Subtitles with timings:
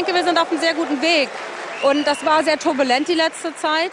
[0.00, 1.28] denke, wir sind auf einem sehr guten Weg.
[1.82, 3.90] Und das war sehr turbulent die letzte Zeit.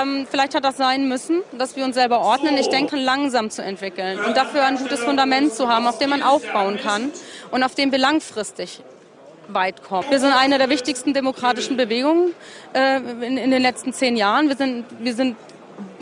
[0.00, 2.56] Ähm, vielleicht hat das sein müssen, dass wir uns selber ordnen.
[2.56, 6.22] Ich denke, langsam zu entwickeln und dafür ein gutes Fundament zu haben, auf dem man
[6.22, 7.10] aufbauen kann
[7.50, 8.82] und auf dem wir langfristig
[9.48, 10.08] weit kommen.
[10.08, 12.32] Wir sind eine der wichtigsten demokratischen Bewegungen
[12.72, 14.48] äh, in, in, den letzten zehn Jahren.
[14.48, 15.36] Wir sind, wir sind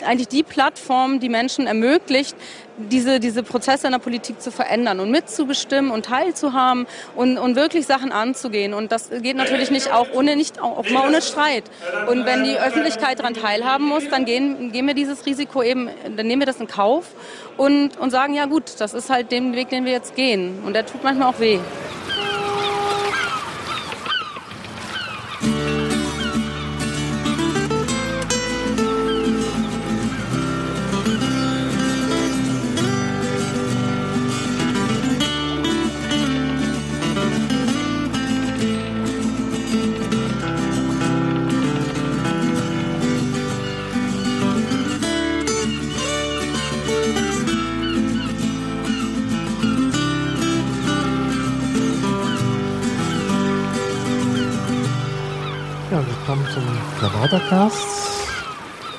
[0.04, 2.36] eigentlich die Plattform, die Menschen ermöglicht,
[2.78, 6.86] diese, diese Prozesse in der Politik zu verändern und mitzubestimmen und teilzuhaben
[7.16, 8.72] und, und wirklich Sachen anzugehen.
[8.72, 11.64] Und das geht natürlich nicht auch ohne, nicht auch mal ohne Streit.
[12.08, 16.26] Und wenn die Öffentlichkeit daran teilhaben muss, dann gehen, gehen wir dieses Risiko eben, dann
[16.26, 17.06] nehmen wir das in Kauf
[17.56, 20.60] und, und sagen, ja gut, das ist halt den Weg, den wir jetzt gehen.
[20.64, 21.58] Und der tut manchmal auch weh.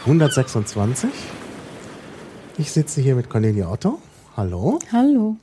[0.09, 1.07] 126.
[2.57, 3.99] Ich sitze hier mit Cornelia Otto.
[4.35, 4.79] Hallo.
[4.91, 5.35] Hallo.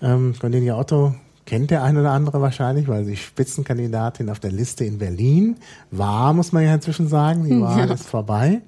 [0.00, 4.84] Ähm, Cornelia Otto kennt der eine oder andere wahrscheinlich, weil sie Spitzenkandidatin auf der Liste
[4.84, 5.56] in Berlin
[5.90, 7.46] war, muss man ja inzwischen sagen.
[7.46, 7.92] Die Wahl ja.
[7.92, 8.60] ist vorbei.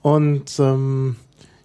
[0.00, 1.16] Und ähm,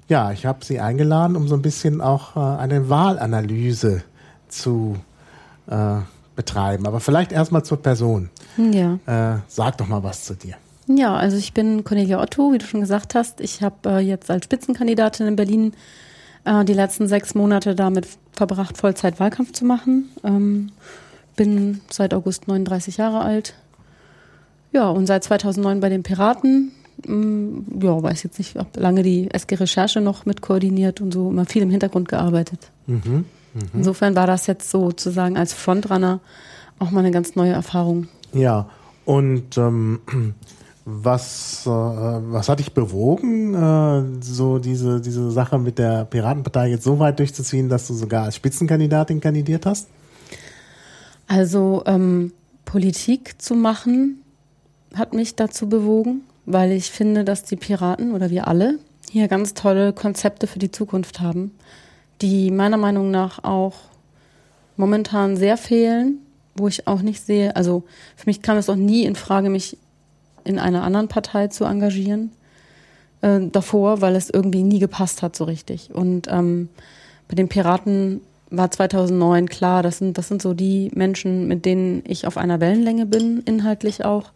[0.10, 4.04] ja, ich habe sie eingeladen, um so ein bisschen auch äh, eine Wahlanalyse
[4.50, 4.98] zu
[5.68, 6.00] äh,
[6.36, 6.86] betreiben.
[6.86, 8.30] Aber vielleicht erstmal zur Person.
[8.58, 9.00] Ja.
[9.06, 10.56] Äh, sag doch mal was zu dir.
[10.88, 13.42] Ja, also ich bin Cornelia Otto, wie du schon gesagt hast.
[13.42, 15.74] Ich habe äh, jetzt als Spitzenkandidatin in Berlin
[16.46, 20.10] äh, die letzten sechs Monate damit verbracht, Vollzeit Wahlkampf zu machen.
[20.24, 20.72] Ähm,
[21.36, 23.54] bin seit August 39 Jahre alt.
[24.72, 26.72] Ja, und seit 2009 bei den Piraten.
[27.06, 31.46] Ähm, ja, weiß jetzt nicht, ob lange die SG-Recherche noch mit koordiniert und so immer
[31.46, 32.72] viel im Hintergrund gearbeitet.
[32.88, 33.62] Mhm, mh.
[33.74, 36.22] Insofern war das jetzt sozusagen als Frontrunner
[36.80, 38.08] auch mal eine ganz neue Erfahrung.
[38.34, 38.70] Ja,
[39.06, 40.00] und ähm,
[40.90, 46.86] was, äh, was hat dich bewogen, äh, so diese, diese Sache mit der Piratenpartei jetzt
[46.86, 49.90] so weit durchzuziehen, dass du sogar als Spitzenkandidatin kandidiert hast?
[51.28, 52.32] Also ähm,
[52.64, 54.22] Politik zu machen
[54.96, 58.80] hat mich dazu bewogen, weil ich finde, dass die Piraten oder wir alle
[59.12, 61.52] hier ganz tolle Konzepte für die Zukunft haben,
[62.22, 63.76] die meiner Meinung nach auch
[64.78, 66.20] momentan sehr fehlen,
[66.56, 67.84] wo ich auch nicht sehe, also
[68.16, 69.78] für mich kam es auch nie in Frage, mich
[70.48, 72.32] in einer anderen Partei zu engagieren
[73.22, 75.94] äh, davor, weil es irgendwie nie gepasst hat so richtig.
[75.94, 76.70] Und ähm,
[77.28, 82.04] bei den Piraten war 2009 klar, das sind, das sind so die Menschen, mit denen
[82.06, 84.32] ich auf einer Wellenlänge bin, inhaltlich auch.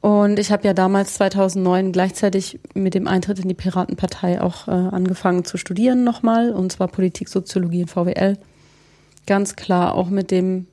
[0.00, 4.72] Und ich habe ja damals 2009 gleichzeitig mit dem Eintritt in die Piratenpartei auch äh,
[4.72, 8.36] angefangen zu studieren nochmal, und zwar Politik, Soziologie und VWL.
[9.26, 10.66] Ganz klar auch mit dem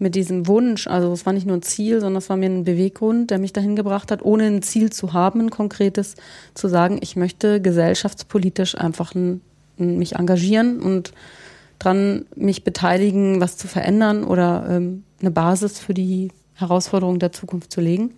[0.00, 2.64] mit diesem Wunsch, also es war nicht nur ein Ziel, sondern es war mir ein
[2.64, 6.16] Beweggrund, der mich dahin gebracht hat, ohne ein Ziel zu haben, ein konkretes,
[6.54, 9.42] zu sagen, ich möchte gesellschaftspolitisch einfach ein,
[9.78, 11.12] ein, mich engagieren und
[11.78, 17.72] dran mich beteiligen, was zu verändern oder ähm, eine Basis für die Herausforderungen der Zukunft
[17.72, 18.14] zu legen.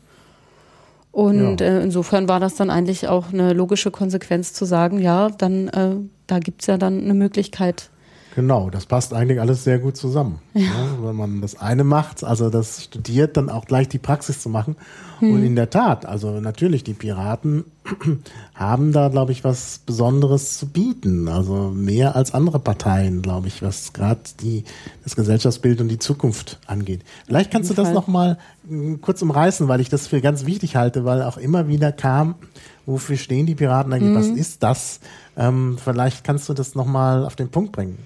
[1.10, 1.66] Und ja.
[1.66, 5.96] äh, insofern war das dann eigentlich auch eine logische Konsequenz zu sagen, ja, dann äh,
[6.26, 7.90] da gibt's ja dann eine Möglichkeit,
[8.34, 10.38] Genau, das passt eigentlich alles sehr gut zusammen.
[10.54, 10.62] Ja.
[10.62, 14.48] Ja, wenn man das eine macht, also das studiert, dann auch gleich die Praxis zu
[14.48, 14.76] machen.
[15.18, 15.34] Hm.
[15.34, 17.64] Und in der Tat, also natürlich, die Piraten
[18.54, 21.28] haben da, glaube ich, was Besonderes zu bieten.
[21.28, 24.64] Also mehr als andere Parteien, glaube ich, was gerade die
[25.04, 27.02] das Gesellschaftsbild und die Zukunft angeht.
[27.26, 27.94] Vielleicht kannst du das Fall.
[27.94, 31.68] noch mal hm, kurz umreißen, weil ich das für ganz wichtig halte, weil auch immer
[31.68, 32.34] wieder kam,
[32.86, 34.10] wofür stehen die Piraten eigentlich?
[34.10, 34.32] Mhm.
[34.32, 35.00] Was ist das?
[35.36, 37.98] Ähm, vielleicht kannst du das nochmal auf den Punkt bringen.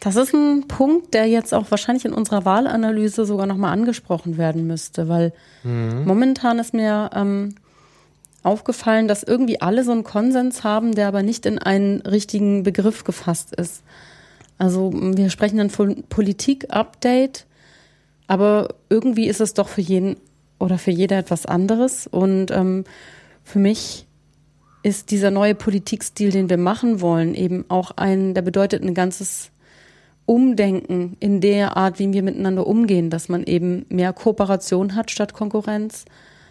[0.00, 4.66] Das ist ein Punkt, der jetzt auch wahrscheinlich in unserer Wahlanalyse sogar nochmal angesprochen werden
[4.66, 5.32] müsste, weil
[5.62, 6.04] mhm.
[6.06, 7.54] momentan ist mir ähm,
[8.42, 13.04] aufgefallen, dass irgendwie alle so einen Konsens haben, der aber nicht in einen richtigen Begriff
[13.04, 13.82] gefasst ist.
[14.56, 17.46] Also wir sprechen dann von Politik-Update,
[18.26, 20.16] aber irgendwie ist es doch für jeden
[20.58, 22.06] oder für jeder etwas anderes.
[22.06, 22.84] Und ähm,
[23.42, 24.06] für mich
[24.82, 29.50] ist dieser neue Politikstil, den wir machen wollen, eben auch ein, der bedeutet ein ganzes
[30.26, 35.34] Umdenken in der Art, wie wir miteinander umgehen, dass man eben mehr Kooperation hat statt
[35.34, 36.04] Konkurrenz,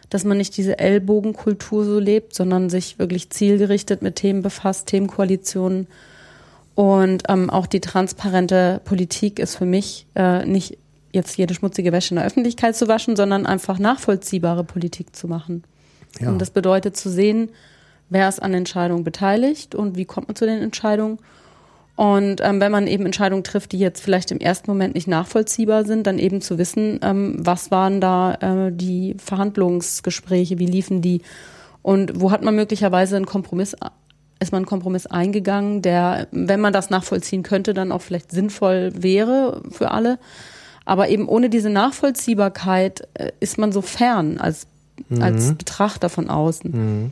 [0.09, 5.87] dass man nicht diese Ellbogenkultur so lebt, sondern sich wirklich zielgerichtet mit Themen befasst, Themenkoalitionen.
[6.75, 10.77] Und ähm, auch die transparente Politik ist für mich äh, nicht
[11.11, 15.63] jetzt jede schmutzige Wäsche in der Öffentlichkeit zu waschen, sondern einfach nachvollziehbare Politik zu machen.
[16.19, 16.29] Ja.
[16.29, 17.49] Und das bedeutet zu sehen,
[18.09, 21.19] wer ist an Entscheidungen beteiligt und wie kommt man zu den Entscheidungen.
[21.95, 25.83] Und ähm, wenn man eben Entscheidungen trifft, die jetzt vielleicht im ersten Moment nicht nachvollziehbar
[25.83, 31.21] sind, dann eben zu wissen, ähm, was waren da äh, die Verhandlungsgespräche, wie liefen die
[31.81, 33.75] und wo hat man möglicherweise einen Kompromiss,
[34.39, 38.91] ist man einen Kompromiss eingegangen, der, wenn man das nachvollziehen könnte, dann auch vielleicht sinnvoll
[38.95, 40.19] wäre für alle.
[40.85, 44.67] Aber eben ohne diese Nachvollziehbarkeit äh, ist man so fern als,
[45.09, 45.21] mhm.
[45.21, 46.71] als Betrachter von außen.
[46.71, 47.11] Mhm.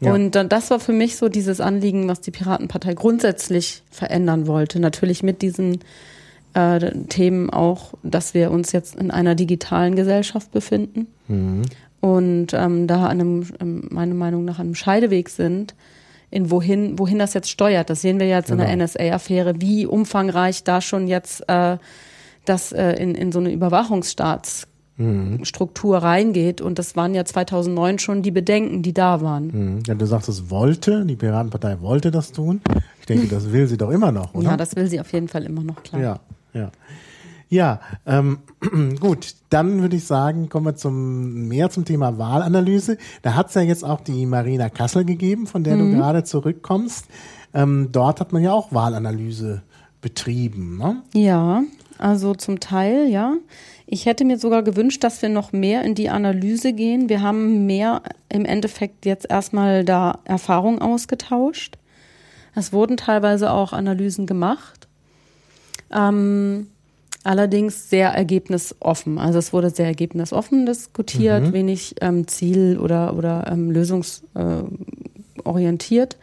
[0.00, 0.14] Ja.
[0.14, 4.78] Und dann, das war für mich so dieses Anliegen, was die Piratenpartei grundsätzlich verändern wollte.
[4.78, 5.80] Natürlich mit diesen
[6.54, 11.62] äh, Themen auch, dass wir uns jetzt in einer digitalen Gesellschaft befinden mhm.
[12.00, 15.74] und ähm, da an einem, ähm, meiner Meinung nach, einem Scheideweg sind,
[16.30, 17.90] in wohin, wohin das jetzt steuert.
[17.90, 18.62] Das sehen wir jetzt genau.
[18.62, 18.84] in der genau.
[18.84, 21.78] NSA-Affäre, wie umfangreich da schon jetzt äh,
[22.44, 24.67] das äh, in, in so eine Überwachungsstaats
[24.98, 25.44] mhm.
[25.44, 26.60] Struktur reingeht.
[26.60, 29.46] Und das waren ja 2009 schon die Bedenken, die da waren.
[29.46, 29.82] Mhm.
[29.86, 32.60] Ja, du sagst, es wollte, die Piratenpartei wollte das tun.
[33.00, 34.50] Ich denke, das will sie doch immer noch, oder?
[34.50, 36.02] Ja, das will sie auf jeden Fall immer noch, klar.
[36.02, 36.20] Ja,
[36.52, 36.70] ja.
[37.50, 38.40] Ja, ähm,
[39.00, 42.98] gut, dann würde ich sagen, kommen wir zum mehr zum Thema Wahlanalyse.
[43.22, 45.92] Da hat es ja jetzt auch die Marina Kassel gegeben, von der mhm.
[45.92, 47.06] du gerade zurückkommst.
[47.54, 49.62] Ähm, dort hat man ja auch Wahlanalyse
[50.02, 50.76] betrieben.
[50.76, 51.02] Ne?
[51.14, 51.62] Ja,
[51.98, 53.34] also zum Teil, ja.
[53.86, 57.08] Ich hätte mir sogar gewünscht, dass wir noch mehr in die Analyse gehen.
[57.08, 61.78] Wir haben mehr im Endeffekt jetzt erstmal da Erfahrung ausgetauscht.
[62.54, 64.88] Es wurden teilweise auch Analysen gemacht.
[65.90, 66.68] Ähm,
[67.24, 69.18] allerdings sehr ergebnisoffen.
[69.18, 71.52] Also es wurde sehr ergebnisoffen diskutiert, mhm.
[71.52, 76.14] wenig ähm, ziel- oder, oder ähm, lösungsorientiert.
[76.14, 76.16] Äh,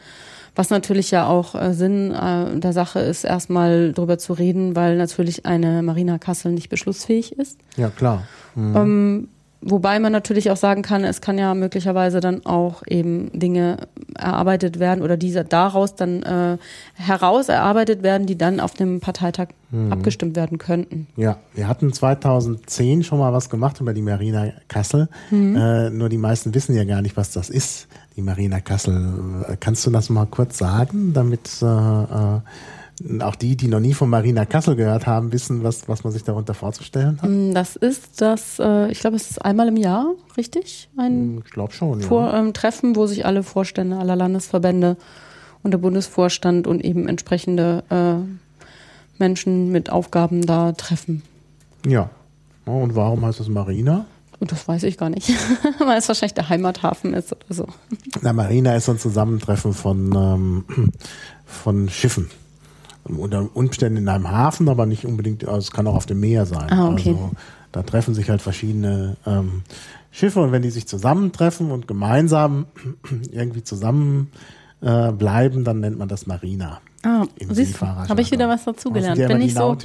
[0.55, 4.97] was natürlich ja auch äh, Sinn äh, der Sache ist, erstmal drüber zu reden, weil
[4.97, 7.59] natürlich eine Marina Kassel nicht beschlussfähig ist.
[7.75, 8.23] Ja, klar.
[8.55, 8.75] Mhm.
[8.75, 9.27] Ähm,
[9.67, 13.77] Wobei man natürlich auch sagen kann, es kann ja möglicherweise dann auch eben Dinge
[14.13, 16.57] erarbeitet werden oder diese daraus dann äh,
[16.93, 19.91] heraus erarbeitet werden, die dann auf dem Parteitag mhm.
[19.91, 21.07] abgestimmt werden könnten.
[21.17, 25.09] Ja, wir hatten 2010 schon mal was gemacht über die Marina Kassel.
[25.31, 25.55] Mhm.
[25.55, 29.57] Äh, nur die meisten wissen ja gar nicht, was das ist, die Marina Kassel.
[29.61, 32.39] Kannst du das mal kurz sagen, damit äh, äh
[33.21, 36.23] auch die, die noch nie von Marina Kassel gehört haben, wissen, was, was man sich
[36.23, 37.29] darunter vorzustellen hat?
[37.29, 40.89] Mm, das ist das, äh, ich glaube, es ist einmal im Jahr, richtig?
[40.95, 42.07] Ein mm, ich glaube schon, ja.
[42.07, 44.95] Vor, ähm, Treffen, wo sich alle Vorstände aller Landesverbände
[45.61, 48.15] und der Bundesvorstand und eben entsprechende äh,
[49.19, 51.21] Menschen mit Aufgaben da treffen.
[51.85, 52.09] Ja.
[52.65, 54.05] Und warum heißt es Marina?
[54.39, 55.29] Und das weiß ich gar nicht,
[55.79, 57.67] weil es wahrscheinlich der Heimathafen ist oder so.
[58.21, 60.91] Na, Marina ist so ein Zusammentreffen von, ähm,
[61.45, 62.29] von Schiffen
[63.07, 66.45] unter Umständen in einem Hafen, aber nicht unbedingt, also es kann auch auf dem Meer
[66.45, 66.69] sein.
[66.71, 67.09] Ah, okay.
[67.09, 67.31] Also
[67.71, 69.63] da treffen sich halt verschiedene ähm,
[70.11, 72.65] Schiffe und wenn die sich zusammentreffen und gemeinsam
[73.31, 74.31] irgendwie zusammen
[74.81, 76.79] äh, bleiben, dann nennt man das Marina.
[77.03, 79.15] Ah, siehst habe ich wieder was dazugelernt.
[79.27, 79.77] Bin ich so,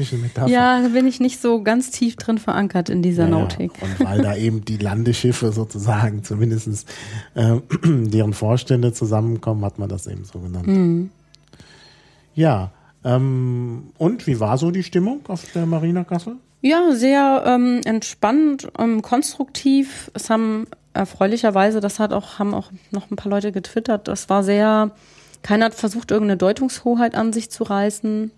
[0.46, 3.72] ja, bin ich nicht so ganz tief drin verankert in dieser ja, Nautik.
[3.78, 3.86] Ja.
[3.86, 6.88] Und weil da eben die Landeschiffe sozusagen zumindest
[7.34, 10.66] äh, deren Vorstände zusammenkommen, hat man das eben so genannt.
[10.66, 11.10] Mhm.
[12.34, 12.70] Ja,
[13.04, 16.36] ähm, und wie war so die Stimmung auf der Marina Kassel?
[16.60, 20.10] Ja, sehr ähm, entspannt, ähm, konstruktiv.
[20.12, 24.42] Es haben erfreulicherweise, das hat auch, haben auch noch ein paar Leute getwittert, das war
[24.42, 24.90] sehr,
[25.42, 28.30] keiner hat versucht, irgendeine Deutungshoheit an sich zu reißen.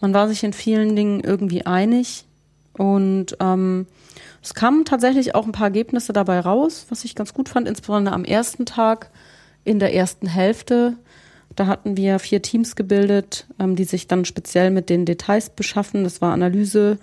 [0.00, 2.24] Man war sich in vielen Dingen irgendwie einig.
[2.74, 3.86] Und ähm,
[4.40, 8.14] es kamen tatsächlich auch ein paar Ergebnisse dabei raus, was ich ganz gut fand, insbesondere
[8.14, 9.10] am ersten Tag
[9.64, 10.96] in der ersten Hälfte
[11.58, 16.04] da hatten wir vier Teams gebildet, ähm, die sich dann speziell mit den Details beschaffen.
[16.04, 16.98] Das war Analyse,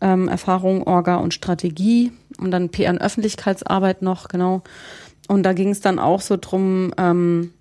[0.00, 4.62] ähm, Erfahrung, Orga und Strategie und dann PR und Öffentlichkeitsarbeit noch, genau.
[5.28, 7.52] Und da ging es dann auch so drum, ähm,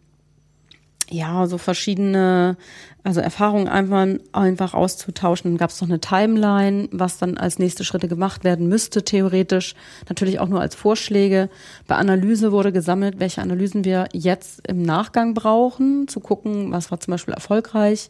[1.10, 2.58] ja, so verschiedene,
[3.04, 5.52] also Erfahrungen einfach, einfach auszutauschen.
[5.52, 9.76] Dann gab es noch eine Timeline, was dann als nächste Schritte gemacht werden müsste, theoretisch.
[10.10, 11.50] Natürlich auch nur als Vorschläge.
[11.88, 17.00] Bei Analyse wurde gesammelt, welche Analysen wir jetzt im Nachgang brauchen, zu gucken, was war
[17.00, 18.10] zum Beispiel erfolgreich,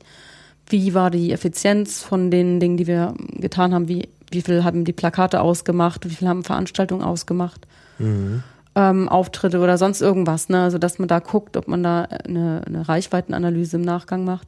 [0.67, 4.85] wie war die Effizienz von den Dingen, die wir getan haben, wie, wie viel haben
[4.85, 7.67] die Plakate ausgemacht, wie viel haben Veranstaltungen ausgemacht.
[8.00, 8.43] Mhm
[8.75, 10.63] ähm, Auftritte oder sonst irgendwas, ne?
[10.63, 14.48] Also dass man da guckt, ob man da eine, eine Reichweitenanalyse im Nachgang macht.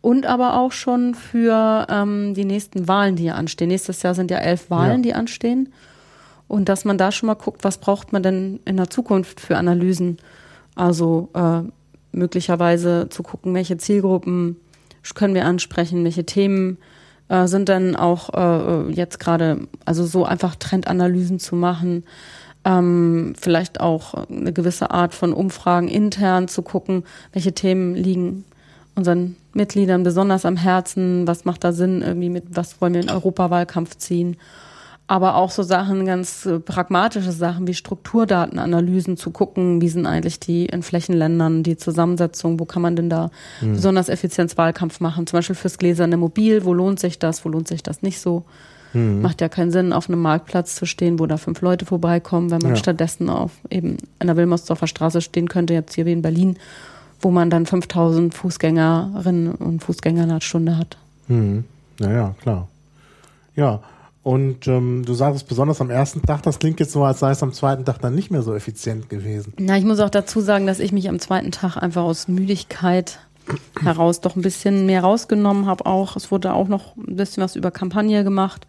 [0.00, 3.68] Und aber auch schon für ähm, die nächsten Wahlen, die hier anstehen.
[3.68, 5.10] Nächstes Jahr sind ja elf Wahlen, ja.
[5.10, 5.72] die anstehen.
[6.48, 9.56] Und dass man da schon mal guckt, was braucht man denn in der Zukunft für
[9.56, 10.18] Analysen?
[10.76, 11.62] Also äh,
[12.12, 14.56] möglicherweise zu gucken, welche Zielgruppen
[15.14, 16.78] können wir ansprechen, welche Themen
[17.28, 22.04] äh, sind dann auch äh, jetzt gerade, also so einfach Trendanalysen zu machen,
[22.66, 28.44] ähm, vielleicht auch eine gewisse Art von Umfragen intern zu gucken, welche Themen liegen
[28.96, 33.10] unseren Mitgliedern besonders am Herzen, was macht da Sinn, irgendwie mit, was wollen wir in
[33.10, 34.36] Europawahlkampf ziehen.
[35.06, 40.40] Aber auch so Sachen, ganz äh, pragmatische Sachen wie Strukturdatenanalysen zu gucken, wie sind eigentlich
[40.40, 43.30] die in Flächenländern, die Zusammensetzung, wo kann man denn da
[43.60, 43.74] mhm.
[43.74, 47.84] besonders Effizienzwahlkampf machen, zum Beispiel fürs gläserne Mobil, wo lohnt sich das, wo lohnt sich
[47.84, 48.44] das nicht so.
[48.96, 49.20] Mhm.
[49.20, 52.62] Macht ja keinen Sinn, auf einem Marktplatz zu stehen, wo da fünf Leute vorbeikommen, wenn
[52.62, 52.76] man ja.
[52.76, 56.56] stattdessen auf eben in der Wilmersdorfer Straße stehen könnte, jetzt hier wie in Berlin,
[57.20, 60.96] wo man dann 5000 Fußgängerinnen und Fußgänger in einer Stunde hat.
[61.28, 61.64] Mhm.
[61.98, 62.68] Naja, klar.
[63.54, 63.80] Ja,
[64.22, 67.42] und ähm, du sagst besonders am ersten Tag, das klingt jetzt so, als sei es
[67.42, 69.52] am zweiten Tag dann nicht mehr so effizient gewesen.
[69.58, 73.20] Na, ich muss auch dazu sagen, dass ich mich am zweiten Tag einfach aus Müdigkeit
[73.82, 76.16] heraus doch ein bisschen mehr rausgenommen habe auch.
[76.16, 78.66] Es wurde auch noch ein bisschen was über Kampagne gemacht.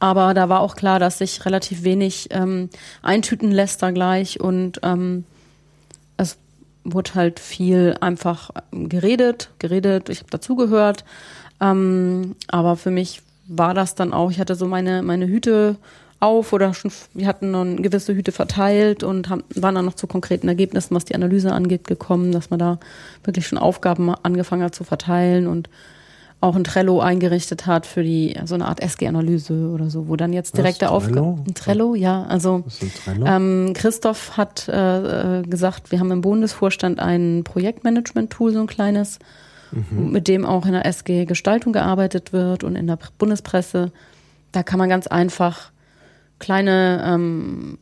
[0.00, 2.70] Aber da war auch klar, dass sich relativ wenig ähm,
[3.02, 5.24] eintüten lässt da gleich und ähm,
[6.16, 6.36] es
[6.84, 11.04] wurde halt viel einfach geredet, geredet, ich habe dazugehört.
[11.60, 15.76] Ähm, aber für mich war das dann auch, ich hatte so meine, meine Hüte
[16.20, 20.06] auf oder schon, wir hatten noch gewisse Hüte verteilt und haben, waren dann noch zu
[20.06, 22.78] konkreten Ergebnissen, was die Analyse angeht, gekommen, dass man da
[23.24, 25.68] wirklich schon Aufgaben angefangen hat zu verteilen und
[26.40, 30.32] auch ein Trello eingerichtet hat für die so eine Art SG-Analyse oder so, wo dann
[30.32, 31.44] jetzt direkte Aufgaben.
[31.46, 32.24] Ein Trello, ja.
[32.24, 32.62] Also
[33.04, 33.26] Trello?
[33.26, 39.18] Ähm, Christoph hat äh, gesagt, wir haben im Bundesvorstand ein Projektmanagement-Tool, so ein kleines,
[39.72, 40.12] mhm.
[40.12, 43.90] mit dem auch in der SG Gestaltung gearbeitet wird und in der Bundespresse.
[44.52, 45.72] Da kann man ganz einfach
[46.38, 47.78] kleine, ähm,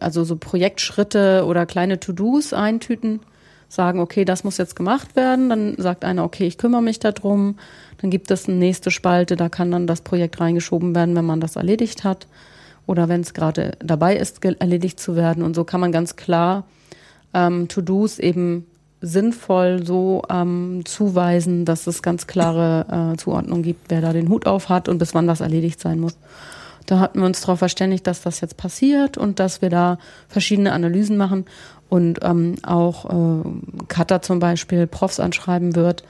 [0.00, 3.20] also so Projektschritte oder kleine To-Dos eintüten,
[3.68, 5.50] sagen, okay, das muss jetzt gemacht werden.
[5.50, 7.58] Dann sagt einer, okay, ich kümmere mich darum.
[7.98, 11.40] Dann gibt es eine nächste Spalte, da kann dann das Projekt reingeschoben werden, wenn man
[11.40, 12.26] das erledigt hat
[12.86, 15.42] oder wenn es gerade dabei ist, erledigt zu werden.
[15.42, 16.64] Und so kann man ganz klar
[17.34, 18.66] ähm, To-Dos eben
[19.00, 24.46] sinnvoll so ähm, zuweisen, dass es ganz klare äh, Zuordnung gibt, wer da den Hut
[24.46, 26.16] auf hat und bis wann was erledigt sein muss.
[26.88, 30.72] Da hatten wir uns darauf verständigt, dass das jetzt passiert und dass wir da verschiedene
[30.72, 31.44] Analysen machen
[31.90, 33.44] und ähm, auch äh,
[33.88, 36.02] Cutter zum Beispiel Profs anschreiben wird,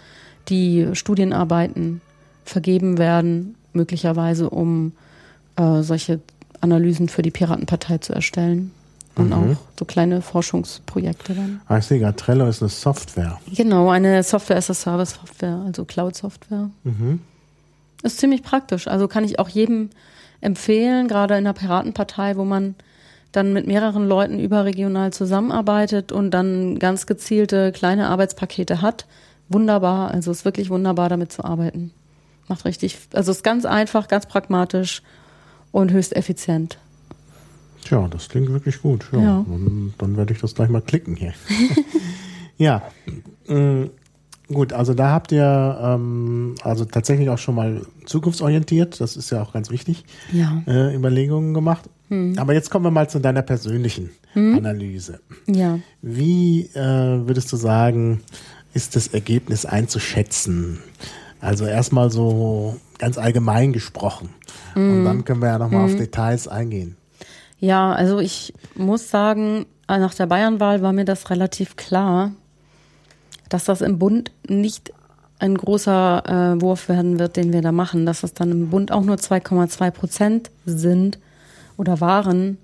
[0.49, 2.01] die Studienarbeiten
[2.45, 4.93] vergeben werden, möglicherweise um
[5.57, 6.21] äh, solche
[6.61, 8.71] Analysen für die Piratenpartei zu erstellen.
[9.17, 9.33] Und mhm.
[9.33, 11.61] auch so kleine Forschungsprojekte dann.
[11.67, 13.41] Ah, ich sehe gerade, Trello ist eine Software.
[13.53, 16.71] Genau, eine Software as a Service Software, also Cloud-Software.
[16.85, 17.19] Mhm.
[18.05, 18.87] Ist ziemlich praktisch.
[18.87, 19.91] Also kann ich auch jedem
[20.41, 22.75] empfehlen, gerade in der Piratenpartei, wo man
[23.33, 29.07] dann mit mehreren Leuten überregional zusammenarbeitet und dann ganz gezielte kleine Arbeitspakete hat.
[29.49, 31.93] Wunderbar, also ist wirklich wunderbar, damit zu arbeiten.
[32.49, 35.03] Macht richtig, also ist ganz einfach, ganz pragmatisch
[35.73, 36.79] und höchst effizient.
[37.85, 39.09] Tja, das klingt wirklich gut.
[39.13, 39.47] Ja, ja.
[39.47, 41.35] Dann, dann, werde ich das gleich mal klicken hier.
[42.59, 42.83] ja,
[43.47, 43.85] mm,
[44.53, 49.43] Gut, also da habt ihr ähm, also tatsächlich auch schon mal zukunftsorientiert, das ist ja
[49.43, 50.63] auch ganz wichtig, ja.
[50.67, 51.91] äh, Überlegungen gemacht.
[52.09, 52.35] Hm.
[52.39, 54.57] Aber jetzt kommen wir mal zu deiner persönlichen hm.
[54.57, 55.21] Analyse.
[55.47, 55.79] Ja.
[56.01, 58.23] Wie äh, würdest du sagen,
[58.73, 60.79] ist das Ergebnis einzuschätzen?
[61.41, 64.31] Also erstmal so ganz allgemein gesprochen.
[64.73, 64.99] Hm.
[64.99, 65.99] Und dann können wir ja nochmal auf hm.
[65.99, 66.97] Details eingehen.
[67.61, 72.33] Ja, also ich muss sagen, nach der Bayernwahl war mir das relativ klar,
[73.49, 74.93] dass das im Bund nicht
[75.39, 78.91] ein großer äh, Wurf werden wird, den wir da machen, dass das dann im Bund
[78.91, 81.19] auch nur 2,2 Prozent sind
[81.77, 82.59] oder waren.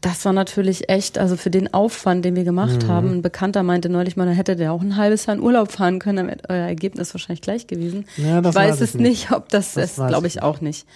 [0.00, 2.88] Das war natürlich echt, also für den Aufwand, den wir gemacht mhm.
[2.88, 3.12] haben.
[3.14, 5.98] Ein Bekannter meinte neulich mal, da hätte der auch ein halbes Jahr in Urlaub fahren
[5.98, 8.04] können, dann wäre euer Ergebnis wahrscheinlich gleich gewesen.
[8.16, 9.08] Ja, ich weiß, weiß es nicht.
[9.08, 10.86] nicht, ob das, das ist, glaube ich auch nicht.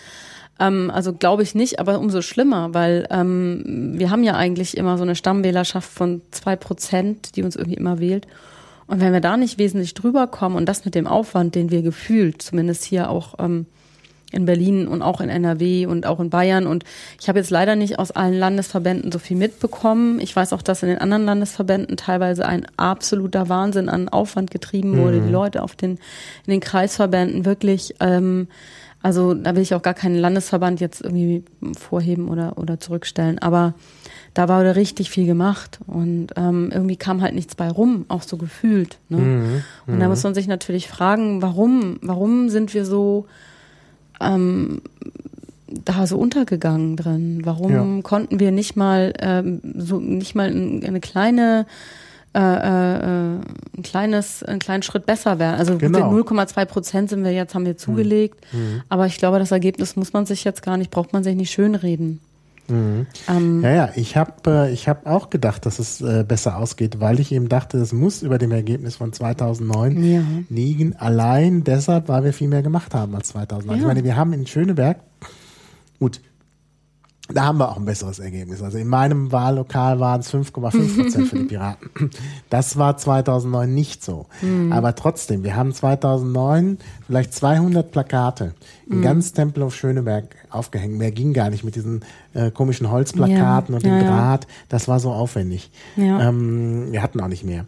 [0.61, 4.97] Ähm, also glaube ich nicht, aber umso schlimmer, weil ähm, wir haben ja eigentlich immer
[4.99, 8.27] so eine Stammwählerschaft von zwei Prozent, die uns irgendwie immer wählt.
[8.87, 11.83] Und wenn wir da nicht wesentlich drüber kommen und das mit dem Aufwand, den wir
[11.83, 13.67] gefühlt, zumindest hier auch ähm,
[14.33, 16.67] in Berlin und auch in NRW und auch in Bayern.
[16.67, 16.85] Und
[17.21, 20.21] ich habe jetzt leider nicht aus allen Landesverbänden so viel mitbekommen.
[20.21, 24.99] Ich weiß auch, dass in den anderen Landesverbänden teilweise ein absoluter Wahnsinn an Aufwand getrieben
[24.99, 25.19] wurde.
[25.19, 25.27] Mhm.
[25.27, 25.93] Die Leute auf den,
[26.47, 28.49] in den Kreisverbänden wirklich ähm,
[29.03, 31.45] also da will ich auch gar keinen Landesverband jetzt irgendwie
[31.79, 33.39] vorheben oder, oder zurückstellen.
[33.39, 33.75] Aber
[34.35, 38.37] da wurde richtig viel gemacht und ähm, irgendwie kam halt nichts bei rum, auch so
[38.37, 38.99] gefühlt.
[39.09, 39.19] Ne?
[39.19, 40.11] Mhm, und da mhm.
[40.11, 43.27] muss man sich natürlich fragen, warum, warum sind wir so
[44.21, 44.83] ähm,
[45.67, 47.41] da so untergegangen drin?
[47.45, 48.03] Warum ja.
[48.03, 51.67] konnten wir nicht mal ähm, so nicht mal eine kleine
[52.35, 53.39] äh, äh,
[53.77, 55.59] ein kleines, einen kleinen Schritt besser werden.
[55.59, 56.11] Also Genau.
[56.13, 58.47] 0,2 Prozent sind wir jetzt, haben wir zugelegt.
[58.89, 61.51] Aber ich glaube, das Ergebnis muss man sich jetzt gar nicht, braucht man sich nicht
[61.51, 62.21] schönreden.
[62.69, 67.01] Ähm, Ja, ja, ich habe äh, ich hab auch gedacht, dass es äh, besser ausgeht,
[67.01, 70.23] weil ich eben dachte, es muss über dem Ergebnis von 2009 Ja.
[70.49, 70.95] liegen.
[70.97, 73.75] Allein deshalb, weil wir viel mehr gemacht haben als 2009.
[73.77, 73.89] Ich Ja.
[73.89, 74.99] meine, wir haben in Schöneberg,
[75.99, 76.21] gut,
[77.35, 78.63] da haben wir auch ein besseres Ergebnis.
[78.63, 82.11] Also in meinem Wahllokal waren es 5,5 Prozent für die Piraten.
[82.49, 84.27] Das war 2009 nicht so.
[84.71, 88.55] Aber trotzdem, wir haben 2009 vielleicht 200 Plakate
[88.89, 90.99] in ganz Tempelhof Schöneberg aufgehängt.
[90.99, 94.03] Mehr ging gar nicht mit diesen äh, komischen Holzplakaten Ja, und dem ja.
[94.03, 94.47] Draht.
[94.69, 95.71] Das war so aufwendig.
[95.97, 96.29] Ja.
[96.29, 97.67] Ähm, wir hatten auch nicht mehr.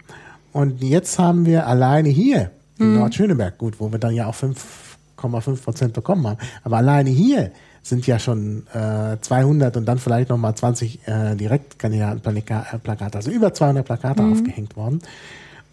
[0.52, 5.62] Und jetzt haben wir alleine hier in Nordschöneberg, gut, wo wir dann ja auch 5,5
[5.62, 7.52] Prozent bekommen haben, aber alleine hier
[7.82, 13.84] sind ja schon äh, 200 und dann vielleicht nochmal 20 äh, Direktkandidatenplakate, also über 200
[13.84, 15.00] Plakate aufgehängt worden.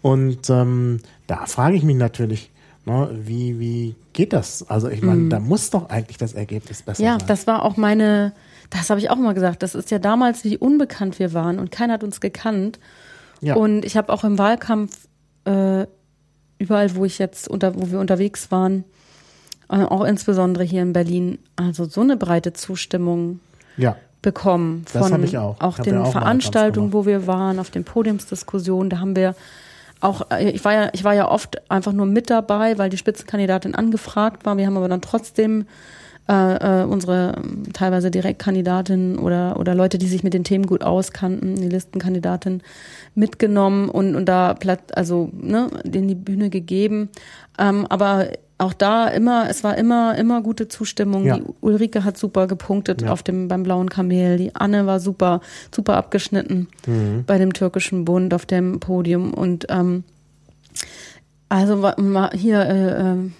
[0.02, 2.50] Und ähm, da frage ich mich natürlich,
[2.84, 4.68] ne, wie, wie geht das?
[4.68, 7.28] Also ich meine, da muss doch eigentlich das Ergebnis besser Ja, sein.
[7.28, 8.32] das war auch meine,
[8.70, 9.62] das habe ich auch immer gesagt.
[9.62, 12.80] Das ist ja damals, wie unbekannt wir waren und keiner hat uns gekannt.
[13.40, 13.54] Ja.
[13.54, 15.06] Und ich habe auch im Wahlkampf
[15.44, 15.86] äh,
[16.58, 18.84] überall, wo ich jetzt unter, wo wir unterwegs waren,
[19.70, 23.40] auch insbesondere hier in Berlin, also so eine breite Zustimmung
[23.76, 23.96] ja.
[24.20, 25.60] bekommen Das von hab ich auch.
[25.60, 28.90] auch Ich den ja auch Veranstaltungen, wo wir waren, auf den Podiumsdiskussionen.
[28.90, 29.34] Da haben wir
[30.00, 32.96] auch, äh, ich war ja, ich war ja oft einfach nur mit dabei, weil die
[32.96, 34.56] Spitzenkandidatin angefragt war.
[34.56, 35.66] Wir haben aber dann trotzdem
[36.28, 40.82] äh, äh, unsere ähm, teilweise Direktkandidatinnen oder oder Leute, die sich mit den Themen gut
[40.82, 42.62] auskannten, die Listenkandidatin
[43.14, 47.08] mitgenommen und und da platt, also ne, denen die Bühne gegeben.
[47.58, 48.28] Ähm, aber
[48.60, 51.24] auch da immer, es war immer immer gute Zustimmung.
[51.24, 51.36] Ja.
[51.38, 53.12] Die Ulrike hat super gepunktet Ja.
[53.12, 54.36] auf dem beim blauen Kamel.
[54.36, 55.40] Die Anne war super
[55.74, 57.24] super abgeschnitten Mhm.
[57.26, 60.04] bei dem türkischen Bund auf dem Podium und ähm,
[61.48, 61.90] also
[62.34, 63.32] hier äh, ähm,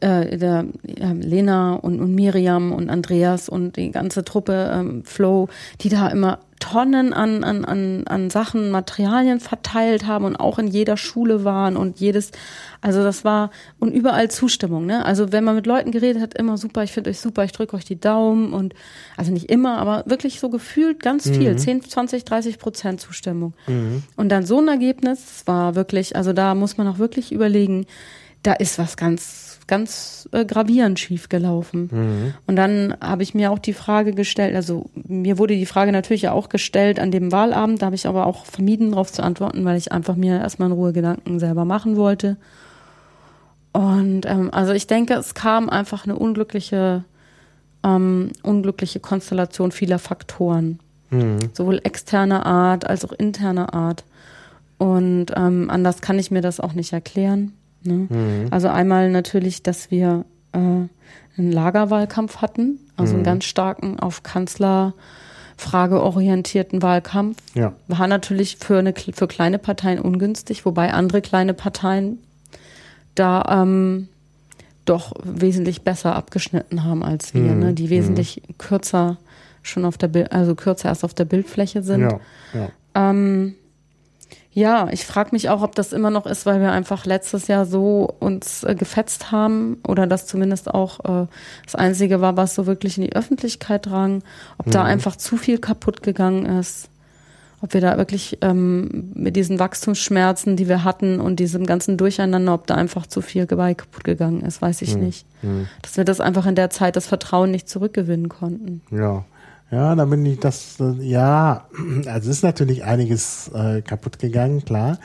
[0.00, 5.48] äh, der, ja, Lena und, und Miriam und Andreas und die ganze Truppe ähm, Flow,
[5.80, 10.68] die da immer Tonnen an, an, an, an Sachen, Materialien verteilt haben und auch in
[10.68, 12.32] jeder Schule waren und jedes,
[12.82, 15.04] also das war und überall Zustimmung, ne?
[15.04, 17.74] Also wenn man mit Leuten geredet hat, immer super, ich finde euch super, ich drücke
[17.76, 18.74] euch die Daumen und
[19.16, 23.54] also nicht immer, aber wirklich so gefühlt ganz viel, 10, 20, 30 Prozent Zustimmung.
[24.16, 27.86] Und dann so ein Ergebnis war wirklich, also da muss man auch wirklich überlegen,
[28.42, 31.88] da ist was ganz, ganz äh, gravierend schief gelaufen.
[32.46, 36.22] Und dann habe ich mir auch die Frage gestellt, also mir wurde die Frage natürlich
[36.22, 39.64] ja auch gestellt an dem Wahlabend, da habe ich aber auch vermieden, darauf zu antworten,
[39.64, 42.36] weil ich einfach mir erstmal in Ruhe Gedanken selber machen wollte.
[43.72, 47.04] Und ähm, also ich denke, es kam einfach eine unglückliche,
[47.82, 50.80] ähm, unglückliche Konstellation vieler Faktoren
[51.54, 54.04] sowohl externer Art als auch interner Art.
[54.78, 57.52] Und ähm, anders kann ich mir das auch nicht erklären.
[57.82, 58.48] Ne?
[58.50, 60.88] Also einmal natürlich, dass wir äh, einen
[61.36, 67.38] Lagerwahlkampf hatten, also einen ganz starken auf Kanzlerfrage orientierten Wahlkampf.
[67.54, 67.72] Ja.
[67.88, 72.18] War natürlich für, eine, für kleine Parteien ungünstig, wobei andere kleine Parteien
[73.14, 74.08] da ähm,
[74.84, 77.72] doch wesentlich besser abgeschnitten haben als wir, ne?
[77.72, 79.18] die wesentlich kürzer
[79.62, 82.00] schon auf der Bild, also kürzer erst auf der Bildfläche sind.
[82.00, 82.20] Ja,
[82.54, 82.68] ja.
[82.94, 83.54] Ähm,
[84.52, 87.66] ja, ich frage mich auch, ob das immer noch ist, weil wir einfach letztes Jahr
[87.66, 91.26] so uns äh, gefetzt haben oder das zumindest auch äh,
[91.64, 94.22] das Einzige war, was so wirklich in die Öffentlichkeit drang,
[94.58, 96.88] ob da einfach zu viel kaputt gegangen ist,
[97.62, 102.54] ob wir da wirklich ähm, mit diesen Wachstumsschmerzen, die wir hatten und diesem ganzen Durcheinander,
[102.54, 105.26] ob da einfach zu viel bei kaputt gegangen ist, weiß ich nicht.
[105.82, 108.82] Dass wir das einfach in der Zeit das Vertrauen nicht zurückgewinnen konnten.
[108.90, 109.24] Ja.
[109.70, 111.66] Ja, da bin ich das, ja,
[112.06, 114.98] also es ist natürlich einiges äh, kaputt gegangen, klar.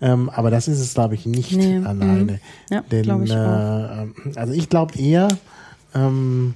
[0.00, 2.32] Ähm, aber das ist es, glaube ich, nicht Nee, alleine.
[2.32, 2.38] mhm.
[2.70, 5.28] Ja, Denn, ich äh, also ich glaube eher,
[5.94, 6.54] ähm,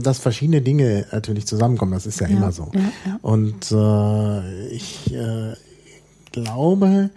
[0.00, 1.92] dass verschiedene Dinge natürlich zusammenkommen.
[1.92, 2.70] Das ist ja, Ja, immer so.
[2.74, 3.18] ja, ja.
[3.22, 5.54] Und äh, ich äh,
[6.32, 7.10] glaube,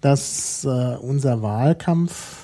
[0.00, 2.43] dass äh, unser Wahlkampf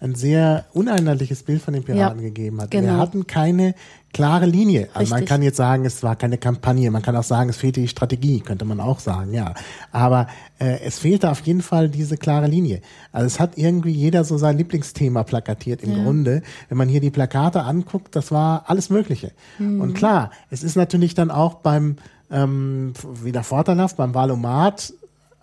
[0.00, 2.72] ein sehr uneinheitliches Bild von den Piraten Ja, gegeben hat.
[2.72, 2.98] Wir genau.
[2.98, 3.74] hatten keine
[4.12, 4.88] klare Linie.
[4.94, 6.90] Also man kann jetzt sagen, es war keine Kampagne.
[6.90, 9.54] Man kann auch sagen, es fehlte die Strategie, könnte man auch sagen, ja.
[9.92, 10.26] Aber
[10.58, 12.80] äh, es fehlte auf jeden Fall diese klare Linie.
[13.12, 16.42] Also es hat irgendwie jeder so sein Lieblingsthema plakatiert im Grunde.
[16.68, 19.32] Wenn man hier die Plakate anguckt, das war alles Mögliche.
[19.58, 19.80] Mhm.
[19.80, 21.96] Und klar, es ist natürlich dann auch beim
[22.30, 24.94] ähm, wieder vorteilhaft, beim Valomat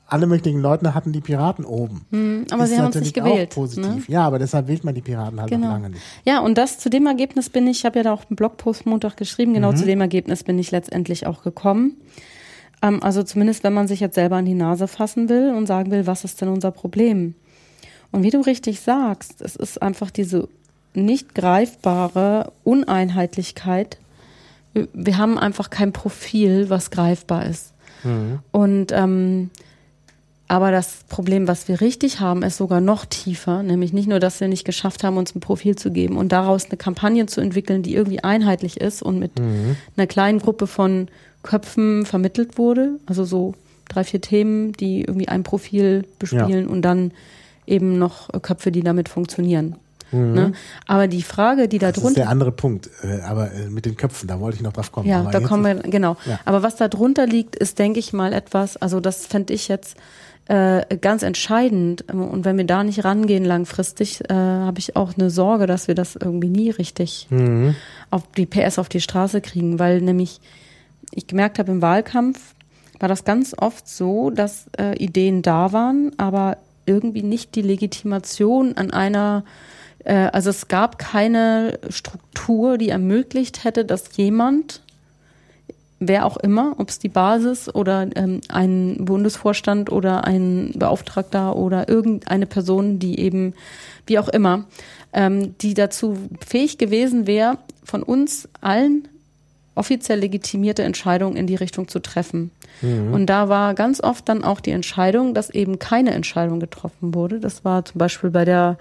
[0.08, 2.06] alle möglichen Leute hatten die Piraten oben.
[2.12, 3.86] Hm, aber Ist sie haben uns nicht natürlich auch gewählt, Positiv.
[4.08, 4.14] ne?
[4.14, 5.72] Ja, aber deshalb wählt man die Piraten halt noch Genau.
[5.72, 6.02] lange nicht.
[6.26, 8.86] Ja, und das zu dem Ergebnis bin ich, ich habe ja da auch einen Blogpost
[8.86, 9.78] Montag geschrieben, genau Mhm.
[9.78, 11.98] zu dem Ergebnis bin ich letztendlich auch gekommen.
[12.82, 15.92] Ähm, also zumindest, wenn man sich jetzt selber an die Nase fassen will und sagen
[15.92, 17.36] will, was ist denn unser Problem?
[18.12, 20.48] Und wie du richtig sagst, es ist einfach diese
[20.94, 23.98] nicht greifbare Uneinheitlichkeit.
[24.94, 27.74] Wir haben einfach kein Profil, was greifbar ist.
[28.04, 28.40] Mhm.
[28.52, 29.50] Und ähm,
[30.48, 34.40] aber das Problem, was wir richtig haben, ist sogar noch tiefer, nämlich nicht nur, dass
[34.40, 37.84] wir nicht geschafft haben, uns ein Profil zu geben und daraus eine Kampagne zu entwickeln,
[37.84, 39.76] die irgendwie einheitlich ist und mit mhm.
[39.98, 41.10] einer kleinen Gruppe von
[41.44, 43.56] Köpfen vermittelt wurde, also so
[43.90, 46.72] drei, vier Themen, die irgendwie ein Profil bespielen ja.
[46.72, 47.12] und dann
[47.66, 49.76] eben noch Köpfe, die damit funktionieren.
[50.12, 50.34] Mhm.
[50.34, 50.52] Ne?
[50.86, 52.02] Aber die Frage, die da drunter.
[52.02, 52.90] Das ist der andere Punkt.
[53.04, 55.08] Äh, aber äh, mit den Köpfen, da wollte ich noch drauf kommen.
[55.08, 56.16] Ja, da kommen wir, genau.
[56.26, 56.40] Ja.
[56.46, 59.98] Aber was da drunter liegt, ist, denke ich mal, etwas, also das fände ich jetzt
[60.48, 62.12] äh, ganz entscheidend.
[62.12, 65.96] Und wenn wir da nicht rangehen langfristig, äh, habe ich auch eine Sorge, dass wir
[65.96, 67.76] das irgendwie nie richtig mhm.
[68.10, 70.40] auf die PS auf die Straße kriegen, weil nämlich
[71.12, 72.54] ich gemerkt habe im Wahlkampf
[73.00, 78.76] war das ganz oft so, dass äh, Ideen da waren, aber irgendwie nicht die Legitimation
[78.76, 79.44] an einer
[80.04, 84.82] äh, also es gab keine Struktur, die ermöglicht hätte, dass jemand
[86.00, 91.90] wer auch immer, ob es die Basis oder ähm, ein Bundesvorstand oder ein Beauftragter oder
[91.90, 93.54] irgendeine Person, die eben,
[94.06, 94.66] wie auch immer,
[95.14, 99.08] ähm, die dazu fähig gewesen wäre, von uns allen
[99.78, 102.52] offiziell legitimierte Entscheidungen in die Richtung zu treffen.
[102.82, 103.14] Mhm.
[103.14, 107.40] Und da war ganz oft dann auch die Entscheidung, dass eben keine Entscheidung getroffen wurde.
[107.40, 108.78] Das war zum Beispiel bei der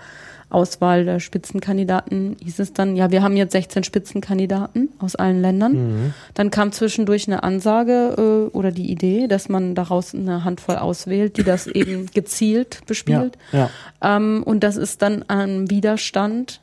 [0.48, 5.72] Auswahl der Spitzenkandidaten hieß es dann, ja, wir haben jetzt 16 Spitzenkandidaten aus allen Ländern.
[5.72, 6.14] Mhm.
[6.35, 11.37] Dann kam zwischendurch eine Ansage äh, oder die Idee, dass man daraus eine Handvoll auswählt,
[11.37, 13.37] die das eben gezielt bespielt.
[13.50, 13.70] Ja,
[14.02, 14.16] ja.
[14.16, 16.61] Ähm, und das ist dann am Widerstand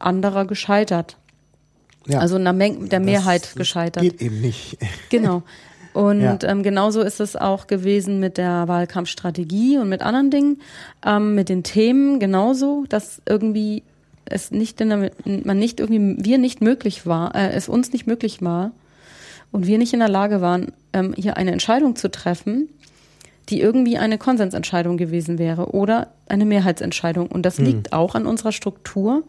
[0.00, 1.16] anderer gescheitert.
[2.06, 2.18] Ja.
[2.18, 4.02] Also einer Menge der Mehrheit das, gescheitert.
[4.02, 4.78] Geht eben nicht.
[5.10, 5.42] Genau.
[5.92, 6.38] Und ja.
[6.42, 10.60] ähm, genauso ist es auch gewesen mit der Wahlkampfstrategie und mit anderen Dingen,
[11.06, 13.84] ähm, mit den Themen genauso, dass irgendwie
[14.24, 18.08] es nicht in der, man nicht irgendwie wir nicht möglich war, äh, es uns nicht
[18.08, 18.72] möglich war
[19.52, 22.68] und wir nicht in der Lage waren, ähm, hier eine Entscheidung zu treffen,
[23.50, 27.28] die irgendwie eine Konsensentscheidung gewesen wäre oder eine Mehrheitsentscheidung.
[27.28, 27.66] Und das hm.
[27.66, 29.22] liegt auch an unserer Struktur,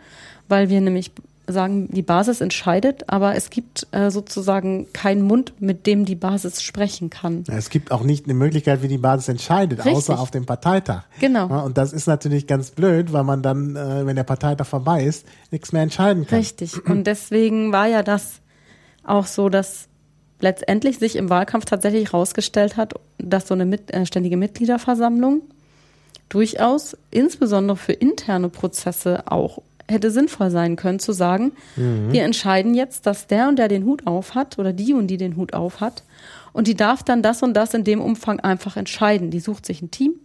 [0.47, 1.11] weil wir nämlich
[1.47, 6.61] sagen, die Basis entscheidet, aber es gibt äh, sozusagen keinen Mund, mit dem die Basis
[6.61, 7.43] sprechen kann.
[7.47, 9.95] Es gibt auch nicht eine Möglichkeit, wie die Basis entscheidet, Richtig.
[9.95, 11.03] außer auf dem Parteitag.
[11.19, 11.49] Genau.
[11.49, 15.03] Ja, und das ist natürlich ganz blöd, weil man dann, äh, wenn der Parteitag vorbei
[15.03, 16.39] ist, nichts mehr entscheiden kann.
[16.39, 16.85] Richtig.
[16.85, 18.41] Und deswegen war ja das
[19.03, 19.87] auch so, dass
[20.39, 25.41] letztendlich sich im Wahlkampf tatsächlich herausgestellt hat, dass so eine mit, äh, ständige Mitgliederversammlung
[26.29, 32.11] durchaus insbesondere für interne Prozesse auch hätte sinnvoll sein können, zu sagen, mhm.
[32.11, 35.17] wir entscheiden jetzt, dass der und der den Hut auf hat oder die und die
[35.17, 36.03] den Hut auf hat.
[36.53, 39.29] Und die darf dann das und das in dem Umfang einfach entscheiden.
[39.29, 40.15] Die sucht sich ein Team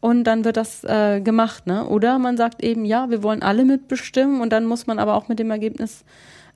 [0.00, 1.66] und dann wird das äh, gemacht.
[1.66, 1.86] Ne?
[1.86, 5.28] Oder man sagt eben, ja, wir wollen alle mitbestimmen und dann muss man aber auch
[5.28, 6.04] mit dem Ergebnis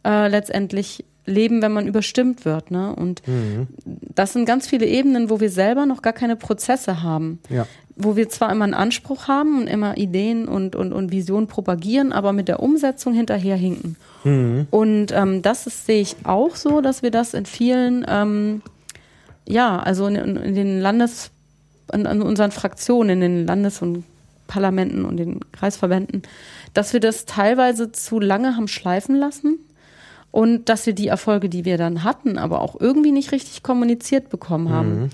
[0.04, 2.70] äh, letztendlich leben, wenn man überstimmt wird.
[2.70, 2.94] Ne?
[2.94, 3.68] Und mhm.
[3.84, 7.38] das sind ganz viele Ebenen, wo wir selber noch gar keine Prozesse haben.
[7.48, 7.66] Ja.
[7.96, 12.12] Wo wir zwar immer einen Anspruch haben und immer Ideen und, und, und Visionen propagieren,
[12.12, 13.96] aber mit der Umsetzung hinterherhinken.
[14.24, 14.66] Mhm.
[14.70, 18.62] Und ähm, das ist, sehe ich auch so, dass wir das in vielen, ähm,
[19.46, 21.30] ja, also in, in den Landes,
[21.92, 24.04] in, in unseren Fraktionen, in den Landes- und
[24.46, 26.22] Parlamenten und den Kreisverbänden,
[26.74, 29.58] dass wir das teilweise zu lange haben schleifen lassen
[30.30, 34.30] und dass wir die Erfolge, die wir dann hatten, aber auch irgendwie nicht richtig kommuniziert
[34.30, 35.02] bekommen haben.
[35.02, 35.10] Mhm.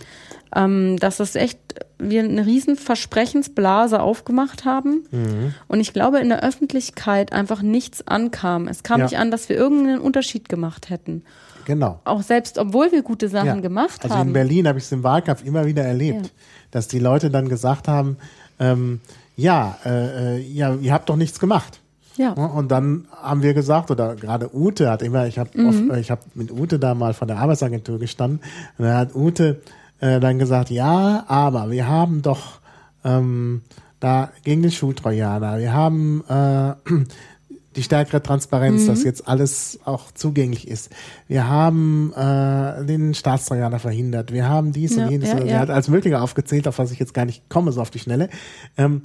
[0.54, 1.58] Ähm, dass das echt
[1.98, 5.54] wir eine riesen Versprechensblase aufgemacht haben mhm.
[5.68, 8.66] und ich glaube in der Öffentlichkeit einfach nichts ankam.
[8.66, 9.06] Es kam ja.
[9.06, 11.22] nicht an, dass wir irgendeinen Unterschied gemacht hätten.
[11.66, 12.00] Genau.
[12.04, 13.60] Auch selbst, obwohl wir gute Sachen ja.
[13.60, 14.20] gemacht also haben.
[14.20, 16.32] Also in Berlin habe ich es im Wahlkampf immer wieder erlebt, ja.
[16.70, 18.16] dass die Leute dann gesagt haben,
[18.58, 19.00] ähm,
[19.36, 21.80] ja, äh, äh ja, ihr habt doch nichts gemacht.
[22.16, 22.32] Ja.
[22.32, 25.94] Und dann haben wir gesagt, oder gerade Ute hat immer, ich habe mhm.
[25.94, 28.40] ich habe mit Ute da mal von der Arbeitsagentur gestanden,
[28.76, 29.62] und dann hat Ute
[30.00, 32.60] äh, dann gesagt, ja, aber wir haben doch
[33.04, 33.62] ähm,
[34.00, 36.74] da gegen den Schultrojaner, wir haben äh,
[37.76, 38.86] die stärkere Transparenz, mhm.
[38.88, 40.90] dass jetzt alles auch zugänglich ist.
[41.28, 44.32] Wir haben äh, den Staatstrojaner verhindert.
[44.32, 45.28] Wir haben dies ja, und jenes.
[45.28, 45.44] Ja, ja.
[45.44, 48.00] Er hat als Mögliche aufgezählt, auf was ich jetzt gar nicht komme, so auf die
[48.00, 48.28] Schnelle.
[48.76, 49.02] Ähm,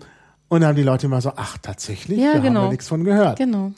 [0.47, 2.61] und dann haben die Leute immer so, ach tatsächlich, ja, wir genau.
[2.61, 3.37] haben ja nichts von gehört.
[3.37, 3.71] Genau.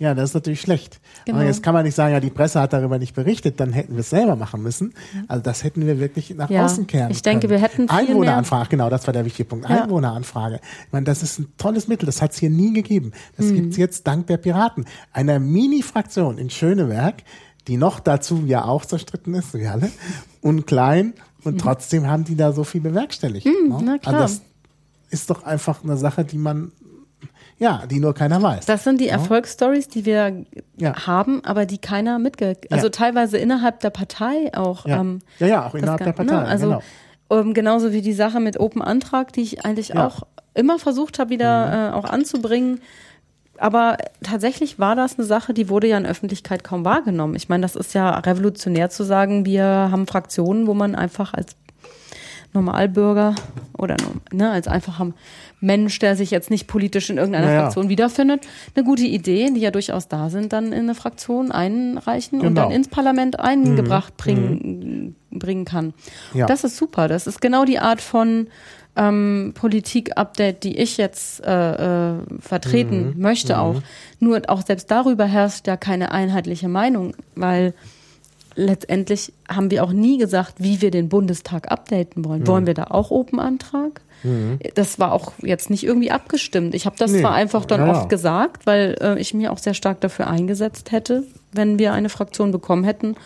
[0.00, 0.98] Ja, das ist natürlich schlecht.
[1.26, 1.38] Genau.
[1.38, 3.92] Aber jetzt kann man nicht sagen, ja, die Presse hat darüber nicht berichtet, dann hätten
[3.92, 4.94] wir es selber machen müssen.
[5.28, 7.60] Also das hätten wir wirklich nach ja, außen kehren Ich denke, können.
[7.60, 9.68] wir hätten viel Einwohneranfrage, genau, das war der wichtige Punkt.
[9.68, 9.84] Ja.
[9.84, 10.60] Einwohneranfrage.
[10.86, 13.12] Ich meine, das ist ein tolles Mittel, das hat es hier nie gegeben.
[13.36, 13.56] Das mhm.
[13.56, 14.86] gibt es jetzt dank der Piraten.
[15.12, 17.22] Einer Mini-Fraktion in Schöneberg,
[17.68, 19.90] die noch dazu ja auch zerstritten ist, wie alle,
[20.40, 21.12] und klein
[21.44, 21.58] und mhm.
[21.58, 23.46] trotzdem haben die da so viel bewerkstelligt.
[23.46, 23.82] Mhm, ne?
[23.84, 24.14] na klar.
[24.14, 24.49] Also das
[25.10, 26.72] ist doch einfach eine Sache, die man
[27.58, 28.64] ja, die nur keiner weiß.
[28.64, 29.12] Das sind die ja.
[29.12, 30.46] Erfolgsstories, die wir
[30.78, 31.06] ja.
[31.06, 32.56] haben, aber die keiner mitge...
[32.70, 32.90] Also ja.
[32.90, 34.86] teilweise innerhalb der Partei auch.
[34.86, 36.36] Ja, ähm, ja, ja, auch innerhalb der Partei.
[36.36, 36.46] Ne?
[36.46, 36.82] Also genau.
[37.28, 40.22] um, genauso wie die Sache mit Open Antrag, die ich eigentlich auch
[40.54, 41.72] immer versucht habe, wieder mhm.
[41.72, 42.80] äh, auch anzubringen.
[43.58, 47.34] Aber tatsächlich war das eine Sache, die wurde ja in Öffentlichkeit kaum wahrgenommen.
[47.36, 51.56] Ich meine, das ist ja revolutionär zu sagen, wir haben Fraktionen, wo man einfach als
[52.52, 53.34] Normalbürger
[53.76, 53.96] oder
[54.32, 55.12] ne, als einfacher
[55.60, 57.60] Mensch, der sich jetzt nicht politisch in irgendeiner naja.
[57.62, 62.38] Fraktion wiederfindet, eine gute Idee, die ja durchaus da sind, dann in eine Fraktion einreichen
[62.38, 62.48] genau.
[62.48, 64.22] und dann ins Parlament eingebracht mhm.
[64.22, 65.38] bringen, mhm.
[65.38, 65.94] bringen kann.
[66.34, 66.46] Ja.
[66.46, 67.08] Das ist super.
[67.08, 68.48] Das ist genau die Art von
[68.96, 73.22] ähm, Politik-Update, die ich jetzt äh, äh, vertreten mhm.
[73.22, 73.60] möchte mhm.
[73.60, 73.82] auch.
[74.18, 77.74] Nur auch selbst darüber herrscht ja keine einheitliche Meinung, weil
[78.54, 82.42] letztendlich haben wir auch nie gesagt, wie wir den Bundestag updaten wollen.
[82.42, 82.46] Mhm.
[82.46, 84.00] Wollen wir da auch Open-Antrag?
[84.22, 84.58] Mhm.
[84.74, 86.74] Das war auch jetzt nicht irgendwie abgestimmt.
[86.74, 87.20] Ich habe das nee.
[87.20, 87.92] zwar einfach dann ja.
[87.92, 92.08] oft gesagt, weil äh, ich mir auch sehr stark dafür eingesetzt hätte, wenn wir eine
[92.08, 93.16] Fraktion bekommen hätten.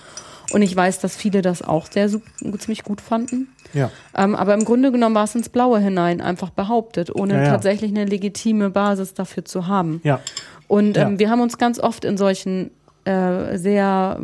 [0.52, 3.48] Und ich weiß, dass viele das auch sehr ziemlich gut fanden.
[3.72, 3.90] Ja.
[4.16, 7.50] Ähm, aber im Grunde genommen war es ins Blaue hinein einfach behauptet, ohne ja, ja.
[7.50, 10.00] tatsächlich eine legitime Basis dafür zu haben.
[10.04, 10.20] Ja.
[10.68, 12.70] Und ähm, wir haben uns ganz oft in solchen
[13.04, 14.18] äh, sehr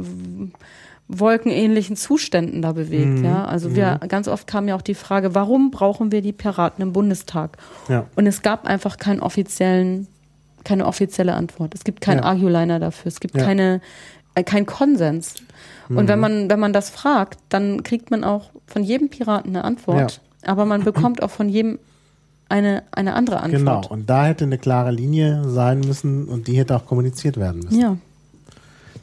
[1.10, 3.18] wolkenähnlichen Zuständen da bewegt.
[3.18, 3.24] Mhm.
[3.24, 4.08] Ja, also wir mhm.
[4.08, 7.58] ganz oft kam ja auch die Frage, warum brauchen wir die Piraten im Bundestag?
[7.88, 8.06] Ja.
[8.14, 10.06] Und es gab einfach keinen offiziellen,
[10.64, 11.74] keine offizielle Antwort.
[11.74, 12.24] Es gibt keinen ja.
[12.24, 13.08] Arguliner dafür.
[13.08, 13.44] Es gibt ja.
[13.44, 13.80] keine,
[14.34, 15.34] äh, keinen Konsens.
[15.88, 15.98] Mhm.
[15.98, 16.22] Und wenn mhm.
[16.22, 20.20] man, wenn man das fragt, dann kriegt man auch von jedem Piraten eine Antwort.
[20.46, 21.78] Aber man bekommt auch von jedem
[22.48, 23.58] eine, eine andere Antwort.
[23.58, 27.62] Genau, und da hätte eine klare Linie sein müssen und die hätte auch kommuniziert werden
[27.62, 27.80] müssen.
[27.80, 27.96] Ja.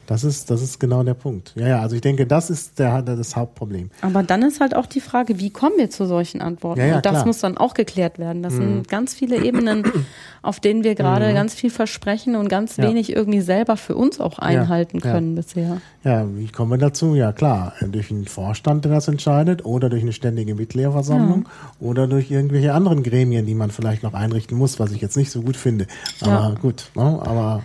[0.07, 1.53] Das ist, das ist genau der Punkt.
[1.55, 3.91] Ja, ja, also ich denke, das ist der, das Hauptproblem.
[4.01, 6.79] Aber dann ist halt auch die Frage, wie kommen wir zu solchen Antworten?
[6.79, 7.25] Ja, ja, Und das klar.
[7.25, 8.41] muss dann auch geklärt werden.
[8.41, 8.57] Das mhm.
[8.57, 9.83] sind ganz viele Ebenen,
[10.41, 11.33] auf denen wir gerade mhm.
[11.33, 12.85] ganz viel versprechen und ganz ja.
[12.85, 15.81] wenig irgendwie selber für uns auch einhalten können bisher.
[16.05, 17.13] Ja, wie kommen wir dazu?
[17.13, 21.49] Ja, klar, durch einen Vorstand, der das entscheidet, oder durch eine ständige Mitgliederversammlung
[21.81, 25.31] oder durch irgendwelche anderen Gremien, die man vielleicht noch einrichten muss, was ich jetzt nicht
[25.31, 25.85] so gut finde.
[26.21, 27.19] Aber gut, ne?
[27.21, 27.61] aber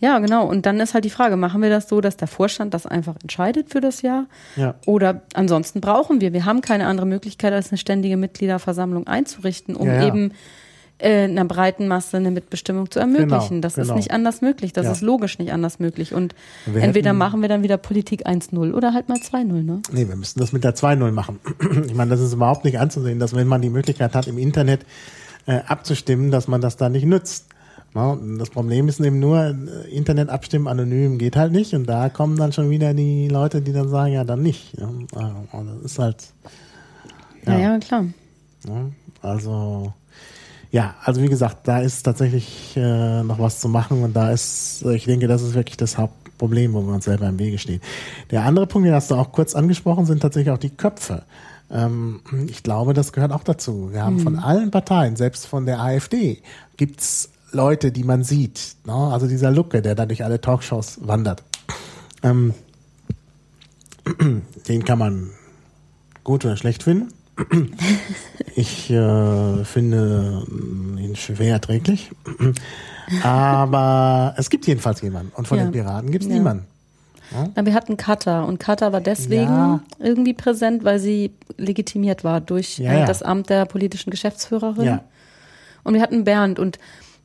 [0.00, 0.18] ja.
[0.18, 0.46] Genau.
[0.46, 3.14] Und dann ist halt die Frage, machen wir das so, dass der Vorstand das einfach
[3.22, 4.26] entscheidet für das Jahr?
[4.56, 4.74] Ja.
[4.86, 9.86] Oder ansonsten brauchen wir, wir haben keine andere Möglichkeit, als eine ständige Mitgliederversammlung einzurichten, um
[9.86, 10.06] ja, ja.
[10.08, 10.32] eben
[11.00, 13.48] äh, einer breiten Masse eine Mitbestimmung zu ermöglichen.
[13.48, 13.88] Genau, das genau.
[13.88, 14.72] ist nicht anders möglich.
[14.72, 14.92] Das ja.
[14.92, 16.14] ist logisch nicht anders möglich.
[16.14, 16.34] Und
[16.66, 19.80] wir entweder hätten, machen wir dann wieder Politik 1-0 oder halt mal 2-0, ne?
[19.92, 21.40] Nee, wir müssen das mit der 2-0 machen.
[21.86, 24.80] ich meine, das ist überhaupt nicht anzusehen, dass wenn man die Möglichkeit hat, im Internet
[25.46, 27.46] äh, abzustimmen, dass man das da nicht nützt.
[27.92, 29.54] Das Problem ist eben nur,
[29.90, 33.72] Internet abstimmen anonym geht halt nicht und da kommen dann schon wieder die Leute, die
[33.72, 34.78] dann sagen, ja, dann nicht.
[34.78, 34.90] Ja,
[35.52, 36.16] das ist halt.
[37.46, 38.04] Ja, ja, ja klar.
[39.22, 39.92] Also,
[40.70, 44.84] ja, also wie gesagt, da ist tatsächlich äh, noch was zu machen und da ist,
[44.84, 47.80] ich denke, das ist wirklich das Hauptproblem, wo wir uns selber im Wege stehen.
[48.30, 51.24] Der andere Punkt, den hast du auch kurz angesprochen, sind tatsächlich auch die Köpfe.
[51.72, 53.88] Ähm, ich glaube, das gehört auch dazu.
[53.92, 54.22] Wir haben hm.
[54.22, 56.40] von allen Parteien, selbst von der AfD,
[56.76, 58.76] gibt's Leute, die man sieht.
[58.84, 58.92] Ne?
[58.92, 61.42] Also dieser Lucke, der da durch alle Talkshows wandert.
[62.22, 62.54] Ähm,
[64.68, 65.30] den kann man
[66.24, 67.12] gut oder schlecht finden.
[68.56, 70.44] Ich äh, finde
[70.98, 72.10] ihn schwer erträglich.
[73.22, 75.32] Aber es gibt jedenfalls jemanden.
[75.34, 75.64] Und von ja.
[75.64, 76.36] den Piraten gibt es ja.
[76.36, 76.66] niemanden.
[77.30, 77.64] Ja?
[77.64, 79.80] Wir hatten Kata und Kata war deswegen ja.
[79.98, 85.00] irgendwie präsent, weil sie legitimiert war durch ja, das Amt der politischen Geschäftsführerin.
[85.84, 86.78] Und wir hatten Bernd und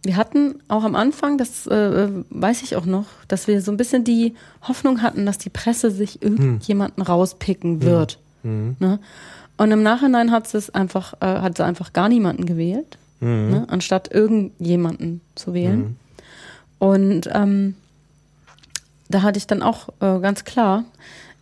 [0.06, 3.78] wir hatten auch am Anfang, das äh, weiß ich auch noch, dass wir so ein
[3.78, 7.12] bisschen die Hoffnung hatten, dass die Presse sich irgendjemanden hm.
[7.12, 8.20] rauspicken wird.
[8.44, 8.76] Hm.
[8.80, 9.00] Ne?
[9.58, 13.50] Und im Nachhinein hat es einfach, äh, hat sie einfach gar niemanden gewählt, hm.
[13.50, 13.66] ne?
[13.68, 15.80] anstatt irgendjemanden zu wählen.
[15.80, 15.96] Hm.
[16.78, 17.76] Und ähm,
[19.10, 20.84] da hatte ich dann auch äh, ganz klar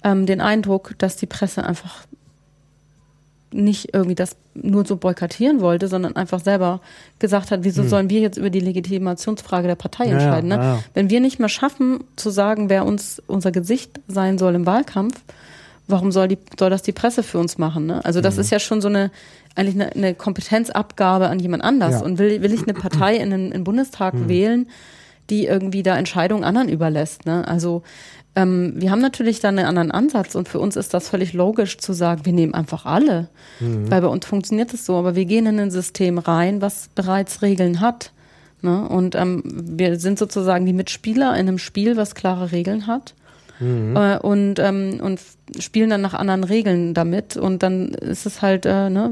[0.03, 2.05] ähm, den Eindruck, dass die Presse einfach
[3.53, 6.81] nicht irgendwie das nur so boykottieren wollte, sondern einfach selber
[7.19, 7.89] gesagt hat, wieso hm.
[7.89, 10.49] sollen wir jetzt über die Legitimationsfrage der Partei ja, entscheiden?
[10.49, 10.55] Ne?
[10.55, 14.65] Ja, Wenn wir nicht mehr schaffen zu sagen, wer uns unser Gesicht sein soll im
[14.65, 15.21] Wahlkampf,
[15.87, 17.85] warum soll, die, soll das die Presse für uns machen?
[17.85, 18.03] Ne?
[18.05, 18.41] Also das mhm.
[18.41, 19.11] ist ja schon so eine
[19.55, 22.01] eigentlich eine, eine Kompetenzabgabe an jemand anders.
[22.01, 24.29] Und will, will ich eine Partei in den, in den Bundestag mhm.
[24.29, 24.67] wählen,
[25.29, 27.25] die irgendwie da Entscheidungen anderen überlässt?
[27.25, 27.47] Ne?
[27.47, 27.83] Also
[28.35, 31.77] ähm, wir haben natürlich dann einen anderen Ansatz und für uns ist das völlig logisch
[31.77, 33.89] zu sagen, wir nehmen einfach alle, mhm.
[33.91, 37.41] weil bei uns funktioniert es so, aber wir gehen in ein System rein, was bereits
[37.41, 38.11] Regeln hat.
[38.61, 38.87] Ne?
[38.87, 43.13] Und ähm, wir sind sozusagen die Mitspieler in einem Spiel, was klare Regeln hat.
[43.59, 43.95] Mhm.
[43.95, 45.19] Äh, und, ähm, und
[45.59, 47.37] spielen dann nach anderen Regeln damit.
[47.37, 49.11] Und dann ist es halt äh, ne,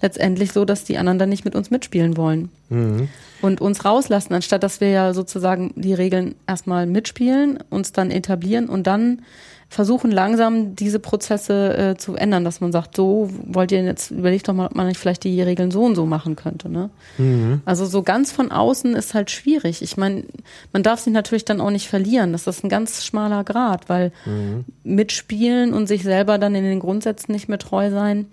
[0.00, 2.50] letztendlich so, dass die anderen dann nicht mit uns mitspielen wollen.
[2.68, 3.08] Mhm.
[3.42, 8.68] Und uns rauslassen, anstatt dass wir ja sozusagen die Regeln erstmal mitspielen, uns dann etablieren
[8.68, 9.22] und dann
[9.70, 14.48] versuchen langsam diese Prozesse äh, zu ändern, dass man sagt, so wollt ihr jetzt, überlegt
[14.48, 16.68] doch mal, ob man nicht vielleicht die Regeln so und so machen könnte.
[16.68, 16.90] Ne?
[17.18, 17.62] Mhm.
[17.64, 19.80] Also so ganz von außen ist halt schwierig.
[19.80, 20.24] Ich meine,
[20.72, 22.32] man darf sich natürlich dann auch nicht verlieren.
[22.32, 24.64] Das ist ein ganz schmaler Grad, weil mhm.
[24.82, 28.26] mitspielen und sich selber dann in den Grundsätzen nicht mehr treu sein,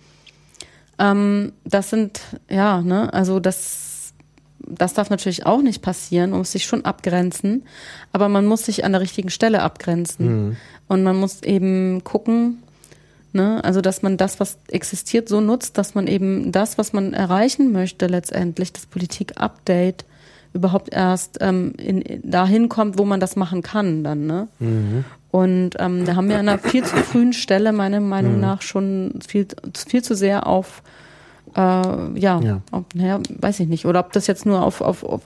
[0.99, 3.87] ähm, das sind, ja, ne, also das
[4.69, 7.63] das darf natürlich auch nicht passieren, man muss sich schon abgrenzen,
[8.11, 10.47] aber man muss sich an der richtigen Stelle abgrenzen.
[10.47, 10.57] Mhm.
[10.89, 12.63] Und man muss eben gucken,
[13.33, 17.13] ne, also dass man das, was existiert, so nutzt, dass man eben das, was man
[17.13, 20.05] erreichen möchte, letztendlich, das Politik-Update,
[20.57, 24.25] überhaupt erst ähm, in, dahin kommt, wo man das machen kann dann.
[24.25, 24.47] Ne?
[24.59, 25.05] Mhm.
[25.31, 28.41] Und ähm, da haben wir an einer viel zu frühen Stelle meiner Meinung mhm.
[28.41, 29.47] nach schon viel,
[29.87, 30.81] viel zu sehr auf
[31.55, 32.61] äh, ja, ja.
[32.71, 33.85] Ob, naja, weiß ich nicht.
[33.85, 35.21] Oder ob das jetzt nur auf, auf, auf,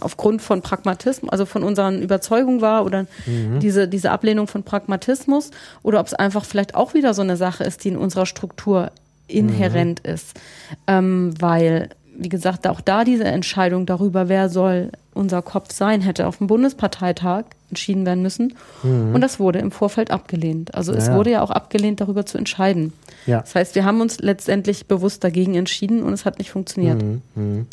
[0.00, 3.60] aufgrund von Pragmatismus, also von unseren Überzeugungen war oder mhm.
[3.60, 5.50] diese, diese Ablehnung von Pragmatismus
[5.82, 8.92] oder ob es einfach vielleicht auch wieder so eine Sache ist, die in unserer Struktur
[9.26, 10.12] inhärent mhm.
[10.12, 10.40] ist.
[10.86, 16.26] Ähm, weil wie gesagt, auch da diese Entscheidung darüber, wer soll unser Kopf sein, hätte
[16.26, 18.54] auf dem Bundesparteitag entschieden werden müssen.
[18.82, 19.14] Mhm.
[19.14, 20.74] Und das wurde im Vorfeld abgelehnt.
[20.74, 20.98] Also ja.
[20.98, 22.92] es wurde ja auch abgelehnt, darüber zu entscheiden.
[23.26, 23.40] Ja.
[23.40, 27.02] Das heißt, wir haben uns letztendlich bewusst dagegen entschieden und es hat nicht funktioniert.
[27.02, 27.22] Mhm.
[27.34, 27.66] Mhm.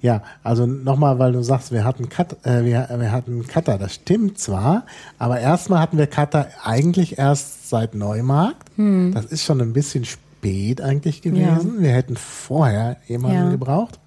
[0.00, 3.94] Ja, also nochmal, weil du sagst, wir hatten Cut, äh, wir, wir hatten Cutter, das
[3.94, 4.86] stimmt zwar,
[5.18, 8.78] aber erstmal hatten wir Cutter eigentlich erst seit Neumarkt.
[8.78, 9.12] Mhm.
[9.12, 11.76] Das ist schon ein bisschen spät spät eigentlich gewesen.
[11.76, 11.82] Ja.
[11.82, 13.50] Wir hätten vorher jemanden ja.
[13.50, 13.98] gebraucht.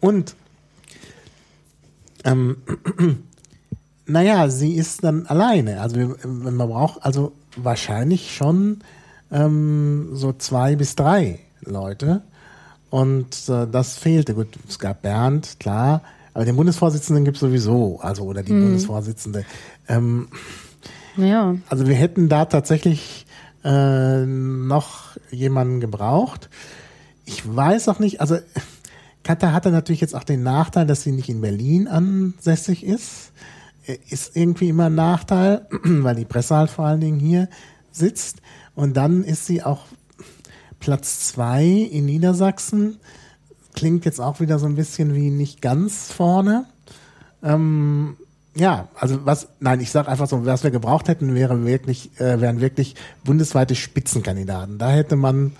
[0.00, 0.34] Und
[2.24, 2.56] ähm,
[4.06, 5.80] naja, sie ist dann alleine.
[5.80, 8.78] Also man braucht also wahrscheinlich schon
[9.30, 12.22] ähm, so zwei bis drei Leute.
[12.90, 14.34] Und äh, das fehlte.
[14.34, 16.02] Gut, es gab Bernd, klar,
[16.34, 18.64] aber den Bundesvorsitzenden gibt es sowieso, also oder die mhm.
[18.64, 19.44] Bundesvorsitzende.
[19.88, 20.28] Ähm,
[21.16, 21.56] ja.
[21.68, 23.26] Also wir hätten da tatsächlich
[23.64, 24.24] äh,
[24.72, 26.48] noch jemanden gebraucht.
[27.24, 28.38] Ich weiß auch nicht, also
[29.22, 33.32] Katha hatte natürlich jetzt auch den Nachteil, dass sie nicht in Berlin ansässig ist.
[33.86, 37.48] Äh, ist irgendwie immer ein Nachteil, weil die Presse halt vor allen Dingen hier
[37.90, 38.38] sitzt.
[38.74, 39.84] Und dann ist sie auch
[40.80, 42.98] Platz zwei in Niedersachsen.
[43.74, 46.66] Klingt jetzt auch wieder so ein bisschen wie nicht ganz vorne.
[47.42, 48.16] Ähm,
[48.54, 52.40] ja, also was, nein, ich sage einfach so, was wir gebraucht hätten, wäre wirklich, äh,
[52.40, 54.78] wären wirklich bundesweite Spitzenkandidaten.
[54.78, 55.52] Da hätte man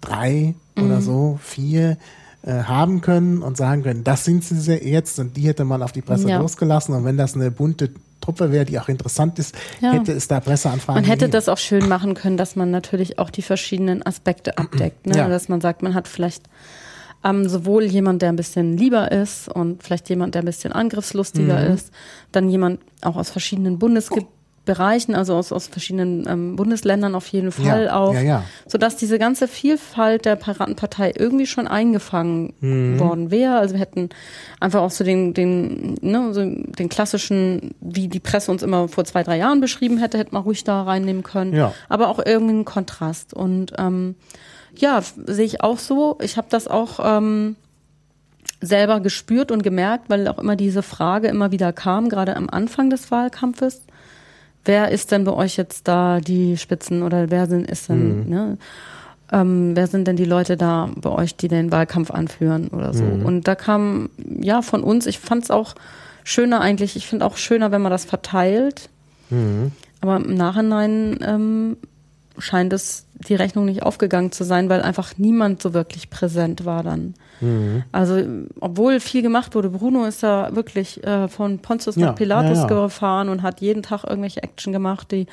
[0.00, 0.84] drei mhm.
[0.84, 1.96] oder so, vier
[2.42, 5.92] äh, haben können und sagen können, das sind sie jetzt und die hätte man auf
[5.92, 6.38] die Presse ja.
[6.38, 6.94] losgelassen.
[6.94, 9.92] Und wenn das eine bunte Truppe wäre, die auch interessant ist, ja.
[9.92, 11.02] hätte es da Presseanfragen.
[11.02, 11.32] Man hätte gegeben.
[11.32, 15.06] das auch schön machen können, dass man natürlich auch die verschiedenen Aspekte abdeckt.
[15.06, 15.16] Ne?
[15.16, 15.28] Ja.
[15.28, 16.42] Dass man sagt, man hat vielleicht
[17.24, 21.68] ähm, sowohl jemand, der ein bisschen lieber ist und vielleicht jemand, der ein bisschen angriffslustiger
[21.68, 21.74] mhm.
[21.74, 21.92] ist,
[22.32, 27.86] dann jemand auch aus verschiedenen Bundesbereichen, also aus, aus verschiedenen ähm, Bundesländern auf jeden Fall
[27.86, 28.44] ja, auch, ja, ja.
[28.68, 33.00] sodass diese ganze Vielfalt der Piratenpartei irgendwie schon eingefangen mhm.
[33.00, 33.58] worden wäre.
[33.58, 34.10] Also wir hätten
[34.60, 39.04] einfach auch so den, den, ne, so den klassischen, wie die Presse uns immer vor
[39.04, 41.52] zwei, drei Jahren beschrieben hätte, hätte man ruhig da reinnehmen können.
[41.88, 43.34] Aber auch irgendwie einen Kontrast.
[43.34, 44.14] Und ähm,
[44.80, 46.18] ja, sehe ich auch so.
[46.22, 47.56] Ich habe das auch ähm,
[48.60, 52.90] selber gespürt und gemerkt, weil auch immer diese Frage immer wieder kam, gerade am Anfang
[52.90, 53.82] des Wahlkampfes.
[54.64, 58.28] Wer ist denn bei euch jetzt da die Spitzen oder wer sind ist denn, mhm.
[58.28, 58.58] ne?
[59.30, 63.04] Ähm, wer sind denn die Leute da bei euch, die den Wahlkampf anführen oder so?
[63.04, 63.26] Mhm.
[63.26, 64.08] Und da kam
[64.40, 65.74] ja von uns, ich fand es auch
[66.24, 68.88] schöner eigentlich, ich finde auch schöner, wenn man das verteilt.
[69.28, 69.72] Mhm.
[70.00, 71.76] Aber im Nachhinein ähm,
[72.38, 76.82] scheint es die Rechnung nicht aufgegangen zu sein, weil einfach niemand so wirklich präsent war
[76.82, 77.14] dann.
[77.40, 77.82] Mhm.
[77.92, 78.22] Also,
[78.60, 82.68] obwohl viel gemacht wurde, Bruno ist da wirklich äh, von Pontius ja, nach Pilatus ja,
[82.68, 82.84] ja.
[82.84, 85.26] gefahren und hat jeden Tag irgendwelche Action gemacht, die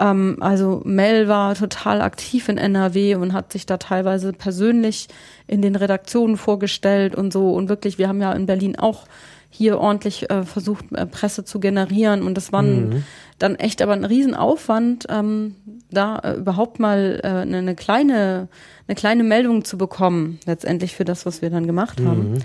[0.00, 5.08] ähm, also Mel war total aktiv in NRW und hat sich da teilweise persönlich
[5.46, 9.04] in den Redaktionen vorgestellt und so und wirklich, wir haben ja in Berlin auch
[9.50, 13.04] hier ordentlich äh, versucht, äh, Presse zu generieren und das war mhm.
[13.38, 15.56] dann echt aber ein Riesenaufwand, ähm,
[15.90, 18.48] da äh, überhaupt mal äh, eine, eine kleine
[18.90, 22.32] eine kleine Meldung zu bekommen, letztendlich für das, was wir dann gemacht haben.
[22.32, 22.38] Mhm.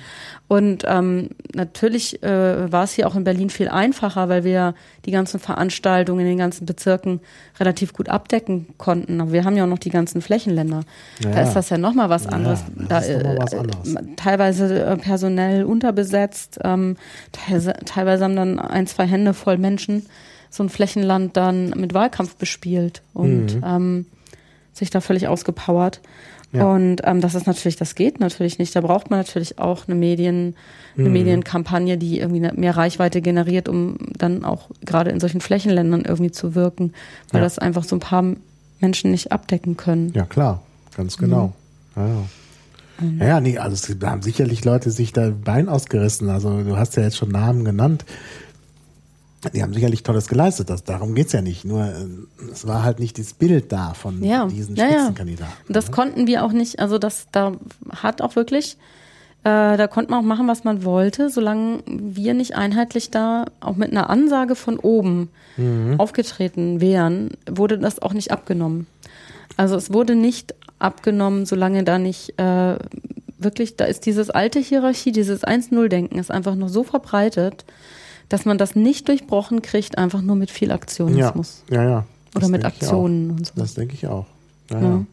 [0.48, 4.76] Und ähm, natürlich äh, war es hier auch in Berlin viel einfacher, weil wir
[5.06, 7.20] die ganzen Veranstaltungen in den ganzen Bezirken
[7.60, 9.20] relativ gut abdecken konnten.
[9.22, 10.82] Aber wir haben ja auch noch die ganzen Flächenländer.
[11.24, 11.48] Ja, da ja.
[11.48, 12.64] ist das ja nochmal was Ja, anderes.
[12.76, 13.94] das da, ist noch mal was äh, anderes.
[14.16, 16.96] teilweise äh, personell unterbesetzt, ähm,
[17.32, 20.06] teilweise, teilweise haben dann ein, zwei Hände voll Menschen
[20.56, 23.64] so ein Flächenland dann mit Wahlkampf bespielt und Mhm.
[23.66, 24.06] ähm,
[24.74, 26.02] sich da völlig ausgepowert.
[26.52, 26.66] Ja.
[26.72, 28.76] Und ähm, das ist natürlich, das geht natürlich nicht.
[28.76, 30.56] Da braucht man natürlich auch eine Medien,
[30.98, 31.14] eine Mhm.
[31.14, 36.32] Medienkampagne, die irgendwie eine- mehr Reichweite generiert, um dann auch gerade in solchen Flächenländern irgendwie
[36.32, 36.94] zu wirken,
[37.32, 37.46] weil Ja.
[37.46, 38.24] das einfach so ein paar
[38.80, 40.12] Menschen nicht abdecken können.
[40.14, 40.62] Ja, klar,
[40.96, 41.54] ganz genau.
[41.96, 42.14] Ja, ja.
[43.20, 46.30] Ja, ja, nee, also es haben sicherlich Leute sich da Bein ausgerissen.
[46.30, 48.06] Also du hast ja jetzt schon Namen genannt.
[49.54, 50.70] Die haben sicherlich Tolles geleistet.
[50.70, 51.66] Das, darum geht's ja nicht.
[51.66, 51.94] Nur äh,
[52.52, 54.92] es war halt nicht das Bild da von Ja, diesen ja, ja.
[54.92, 55.54] Spitzenkandidaten.
[55.68, 55.92] Und das ne?
[55.92, 57.54] konnten wir auch nicht, also das, da
[57.90, 58.78] hat auch wirklich,
[59.44, 63.76] äh, da konnte man auch machen, was man wollte, solange wir nicht einheitlich da auch
[63.76, 66.00] mit einer Ansage von oben Mhm.
[66.00, 68.88] aufgetreten wären, wurde das auch nicht abgenommen.
[69.56, 72.76] Also es wurde nicht abgenommen, solange da nicht äh,
[73.38, 77.64] wirklich, da ist dieses alte Hierarchie, dieses 1-0-Denken ist einfach noch so verbreitet,
[78.30, 81.64] dass man das nicht durchbrochen kriegt, einfach nur mit viel ja, Aktionismus.
[81.70, 82.06] ja, ja.
[82.34, 83.54] Das Oder mit Aktionen und so.
[83.56, 84.26] Das denke ich auch.
[84.70, 84.84] Ja, Ja.
[84.88, 85.06] ja.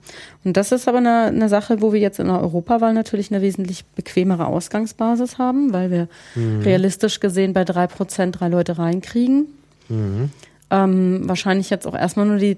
[0.45, 3.43] Und das ist aber eine, eine Sache, wo wir jetzt in der Europawahl natürlich eine
[3.43, 6.63] wesentlich bequemere Ausgangsbasis haben, weil wir Mhm.
[6.63, 9.47] realistisch gesehen bei drei Prozent drei Leute reinkriegen.
[9.89, 10.31] Mhm.
[10.71, 12.57] Ähm, wahrscheinlich jetzt auch erstmal nur die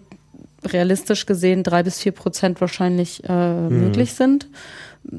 [0.65, 3.81] realistisch gesehen drei bis vier Prozent wahrscheinlich äh, Mhm.
[3.81, 4.47] möglich sind.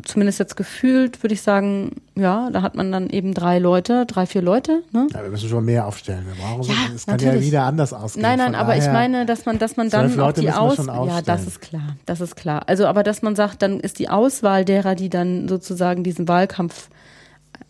[0.04, 4.26] Zumindest jetzt gefühlt würde ich sagen, ja, da hat man dann eben drei Leute, drei,
[4.26, 4.82] vier Leute.
[4.92, 5.08] Ne?
[5.14, 6.26] Ja, wir müssen schon mehr aufstellen.
[6.26, 8.24] Wir brauchen so, Ja, es kann ja wieder anders ausgehen.
[8.24, 10.60] Nein, nein, Von aber ich meine, dass man, dass man dann auch die müssen wir
[10.60, 12.64] Aus, schon ja, das ist klar, das ist klar.
[12.68, 16.90] Also, aber dass man sagt, dann ist die Auswahl derer, die dann sozusagen diesen Wahlkampf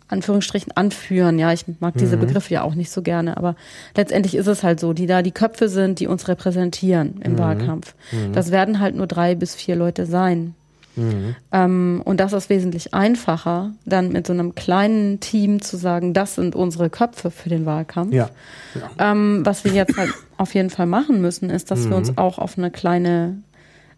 [0.08, 1.38] Anführungsstrichen anführen.
[1.38, 2.20] Ja, ich mag diese Mhm.
[2.20, 3.56] Begriffe ja auch nicht so gerne, aber
[3.96, 7.38] letztendlich ist es halt so, die da die Köpfe sind, die uns repräsentieren im Mhm.
[7.38, 7.94] Wahlkampf.
[8.32, 10.54] Das werden halt nur drei bis vier Leute sein.
[10.96, 11.36] Mhm.
[11.52, 16.34] Ähm, und das ist wesentlich einfacher, dann mit so einem kleinen Team zu sagen, das
[16.36, 18.12] sind unsere Köpfe für den Wahlkampf.
[18.14, 18.30] Ja.
[18.98, 21.96] Ähm, was wir jetzt halt auf jeden Fall machen müssen, ist, dass wir Mhm.
[21.96, 23.38] uns auch auf eine kleine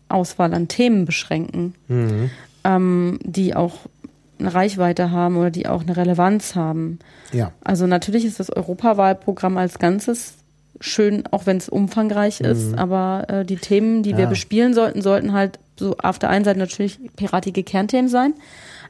[0.09, 2.31] Auswahl an Themen beschränken, Mhm.
[2.65, 3.75] ähm, die auch
[4.41, 6.99] eine Reichweite haben oder die auch eine Relevanz haben.
[7.33, 7.53] Ja.
[7.65, 10.35] Also natürlich ist das Europawahlprogramm als Ganzes
[10.81, 14.21] schön, auch wenn es umfangreich ist, aber äh, die Themen, die wir Mhm.
[14.23, 14.29] Ja.
[14.29, 18.35] bespielen sollten, sollten halt so auf der einen Seite natürlich piratige Kernthemen sein,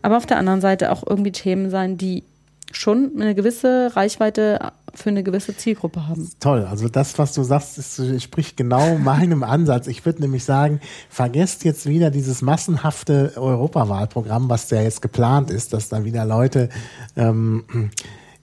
[0.03, 2.25] aber auf der anderen Seite auch irgendwie Themen sein, die
[2.73, 6.31] schon eine gewisse Reichweite für eine gewisse Zielgruppe haben.
[6.41, 9.87] Toll, also das, was du sagst, ist, spricht genau meinem Ansatz.
[9.87, 15.73] Ich würde nämlich sagen, vergesst jetzt wieder dieses massenhafte Europawahlprogramm, was ja jetzt geplant ist,
[15.73, 16.69] dass dann wieder Leute
[17.17, 17.65] ähm,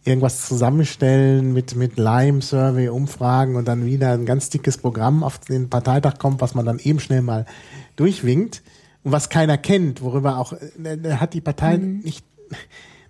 [0.04, 5.70] irgendwas zusammenstellen mit, mit Lime-Survey, Umfragen und dann wieder ein ganz dickes Programm auf den
[5.70, 7.46] Parteitag kommt, was man dann eben schnell mal
[7.96, 8.62] durchwinkt
[9.04, 12.26] und was keiner kennt, worüber auch, äh, da hat die Partei nicht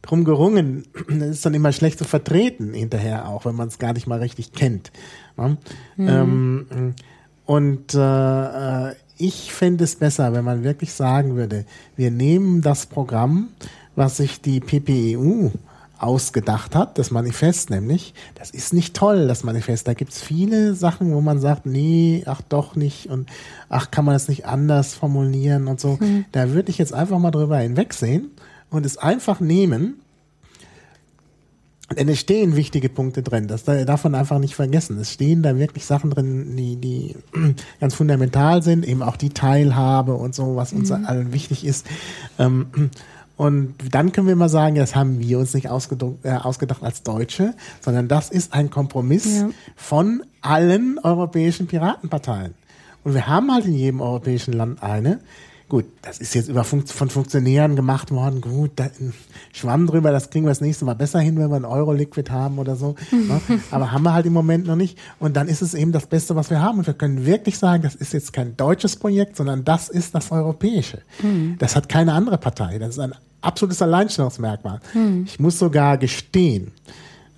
[0.01, 0.85] drum gerungen.
[1.09, 4.19] Das ist dann immer schlecht zu vertreten hinterher auch, wenn man es gar nicht mal
[4.19, 4.91] richtig kennt.
[5.37, 5.57] Ne?
[5.97, 6.95] Ähm,
[7.45, 11.65] und äh, äh, ich fände es besser, wenn man wirklich sagen würde,
[11.95, 13.49] wir nehmen das Programm,
[13.95, 15.51] was sich die PPEU
[15.97, 19.87] ausgedacht hat, das Manifest nämlich, das ist nicht toll, das Manifest.
[19.87, 23.29] Da gibt's viele Sachen, wo man sagt, nee, ach doch nicht und
[23.69, 25.97] ach, kann man das nicht anders formulieren und so.
[26.31, 28.31] Da würde ich jetzt einfach mal drüber hinwegsehen
[28.69, 30.01] und es einfach nehmen.
[31.95, 33.47] Denn es stehen wichtige Punkte drin.
[33.47, 34.97] Das darf man einfach nicht vergessen.
[34.97, 37.15] Es stehen da wirklich Sachen drin, die, die
[37.79, 41.85] ganz fundamental sind, eben auch die Teilhabe und so, was uns allen wichtig ist.
[42.39, 42.89] Ähm,
[43.37, 47.03] und dann können wir mal sagen, das haben wir uns nicht ausgedacht, äh, ausgedacht als
[47.03, 49.49] Deutsche, sondern das ist ein Kompromiss Ja.
[49.75, 52.53] von allen europäischen Piratenparteien.
[53.03, 55.19] Und wir haben halt in jedem europäischen Land eine.
[55.67, 58.39] Gut, das ist jetzt über Fun von Funktionären gemacht worden.
[58.39, 58.85] Gut, da,
[59.51, 62.59] Schwamm drüber, das kriegen wir das nächste Mal besser hin, wenn wir ein Euro-Liquid haben
[62.59, 62.93] oder so.
[63.11, 63.41] ne?
[63.71, 64.95] Aber haben wir halt im Moment noch nicht.
[65.19, 66.77] Und dann ist es eben das Beste, was wir haben.
[66.79, 70.31] Und wir können wirklich sagen, das ist jetzt kein deutsches Projekt, sondern das ist das
[70.31, 71.01] europäische.
[71.57, 72.77] Das hat keine andere Partei.
[72.77, 74.79] Das ist ein absolutes Alleinstellungsmerkmal.
[75.25, 76.71] Ich muss sogar gestehen,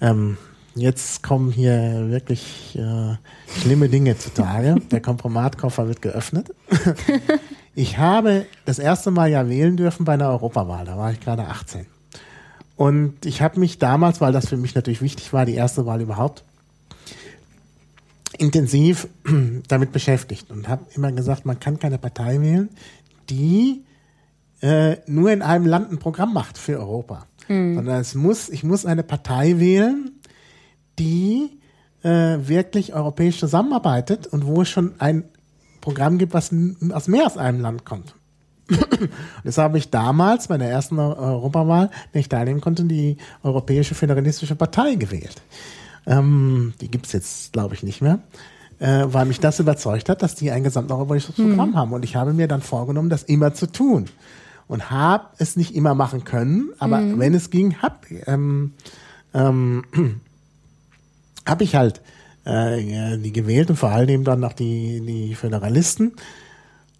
[0.01, 0.37] ähm,
[0.75, 3.15] jetzt kommen hier wirklich äh,
[3.59, 4.75] schlimme Dinge zutage.
[4.91, 6.51] Der Kompromatkoffer wird geöffnet.
[7.79, 10.83] Ich habe das erste Mal ja wählen dürfen bei einer Europawahl.
[10.85, 11.85] Da war ich gerade 18.
[12.75, 16.01] Und ich habe mich damals, weil das für mich natürlich wichtig war, die erste Wahl
[16.01, 16.43] überhaupt,
[18.39, 19.07] intensiv
[19.67, 22.69] damit beschäftigt und habe immer gesagt, man kann keine Partei wählen,
[23.29, 23.83] die
[24.61, 27.25] äh, nur in einem Land ein Programm macht für Europa.
[27.47, 27.75] Mhm.
[27.75, 30.11] Sondern es muss, ich muss eine Partei wählen,
[30.99, 31.59] die
[32.03, 35.23] äh, wirklich europäisch zusammenarbeitet und wo es schon ein
[35.81, 36.51] Programm gibt, was
[36.91, 38.13] aus mehr als einem Land kommt.
[39.43, 44.55] das habe ich damals bei der ersten Europawahl, wenn ich teilnehmen konnte, die Europäische Föderalistische
[44.55, 45.41] Partei gewählt.
[46.05, 48.19] Ähm, die gibt's jetzt, glaube ich, nicht mehr.
[48.79, 51.75] Äh, weil mich das überzeugt hat, dass die ein gesamteuropäisches Programm mhm.
[51.75, 51.93] haben.
[51.93, 54.05] Und ich habe mir dann vorgenommen, das immer zu tun.
[54.67, 57.19] Und habe es nicht immer machen können, aber mhm.
[57.19, 57.95] wenn es ging, habe
[58.25, 58.73] ähm,
[59.33, 59.85] ähm,
[61.45, 62.01] hab ich halt
[62.43, 66.13] äh, die gewählt und vor allem dann auch die, die Föderalisten.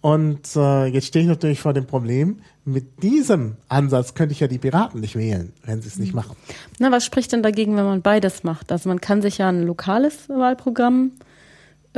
[0.00, 4.46] Und äh, jetzt stehe ich natürlich vor dem Problem, mit diesem Ansatz könnte ich ja
[4.46, 6.36] die Piraten nicht wählen, wenn sie es nicht machen.
[6.78, 8.70] Na, was spricht denn dagegen, wenn man beides macht?
[8.70, 11.12] Also man kann sich ja ein lokales Wahlprogramm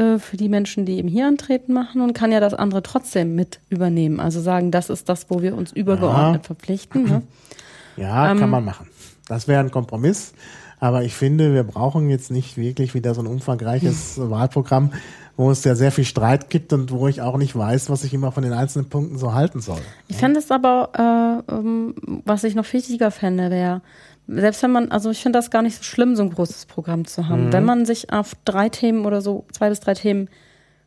[0.01, 3.35] äh, für die Menschen, die eben hier antreten, machen und kann ja das andere trotzdem
[3.35, 4.19] mit übernehmen.
[4.19, 6.47] Also sagen, das ist das, wo wir uns übergeordnet ja.
[6.47, 7.05] verpflichten.
[7.05, 7.23] Ne?
[7.97, 8.87] Ja, ähm, kann man machen.
[9.29, 10.33] Das wäre ein Kompromiss.
[10.79, 14.93] Aber ich finde, wir brauchen jetzt nicht wirklich wieder so ein umfangreiches Wahlprogramm,
[15.37, 18.15] wo es ja sehr viel Streit gibt und wo ich auch nicht weiß, was ich
[18.15, 19.81] immer von den einzelnen Punkten so halten soll.
[20.09, 21.95] Ich fände es aber, äh, ähm,
[22.25, 23.83] was ich noch wichtiger fände, wäre,
[24.33, 27.07] selbst wenn man, also ich finde das gar nicht so schlimm, so ein großes Programm
[27.07, 27.47] zu haben.
[27.47, 27.53] Mhm.
[27.53, 30.29] Wenn man sich auf drei Themen oder so, zwei bis drei Themen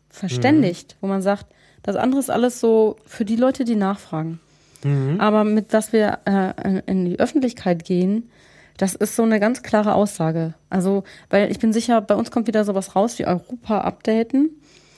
[0.09, 0.97] verständigt, mhm.
[1.01, 1.47] wo man sagt,
[1.81, 4.39] das andere ist alles so für die Leute, die nachfragen.
[4.83, 5.19] Mhm.
[5.19, 8.29] Aber mit was wir äh, in die Öffentlichkeit gehen,
[8.77, 10.53] das ist so eine ganz klare Aussage.
[10.69, 14.49] Also, weil ich bin sicher, bei uns kommt wieder sowas raus wie Europa updaten.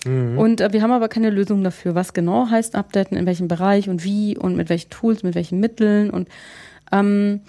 [0.06, 0.38] Mhm.
[0.38, 3.90] Und äh, wir haben aber keine Lösung dafür, was genau heißt updaten, in welchem Bereich
[3.90, 6.30] und wie und mit welchen Tools, mit welchen Mitteln und
[6.92, 7.42] ähm,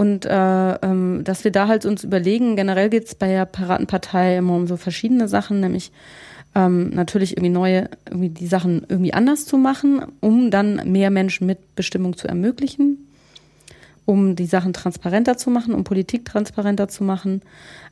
[0.00, 4.38] und äh, ähm, dass wir da halt uns überlegen, generell geht es bei der Piratenpartei
[4.38, 5.92] immer um so verschiedene Sachen, nämlich
[6.54, 11.46] ähm, natürlich irgendwie neue, irgendwie die Sachen irgendwie anders zu machen, um dann mehr Menschen
[11.46, 13.06] mit Bestimmung zu ermöglichen
[14.06, 17.42] um die Sachen transparenter zu machen, um Politik transparenter zu machen.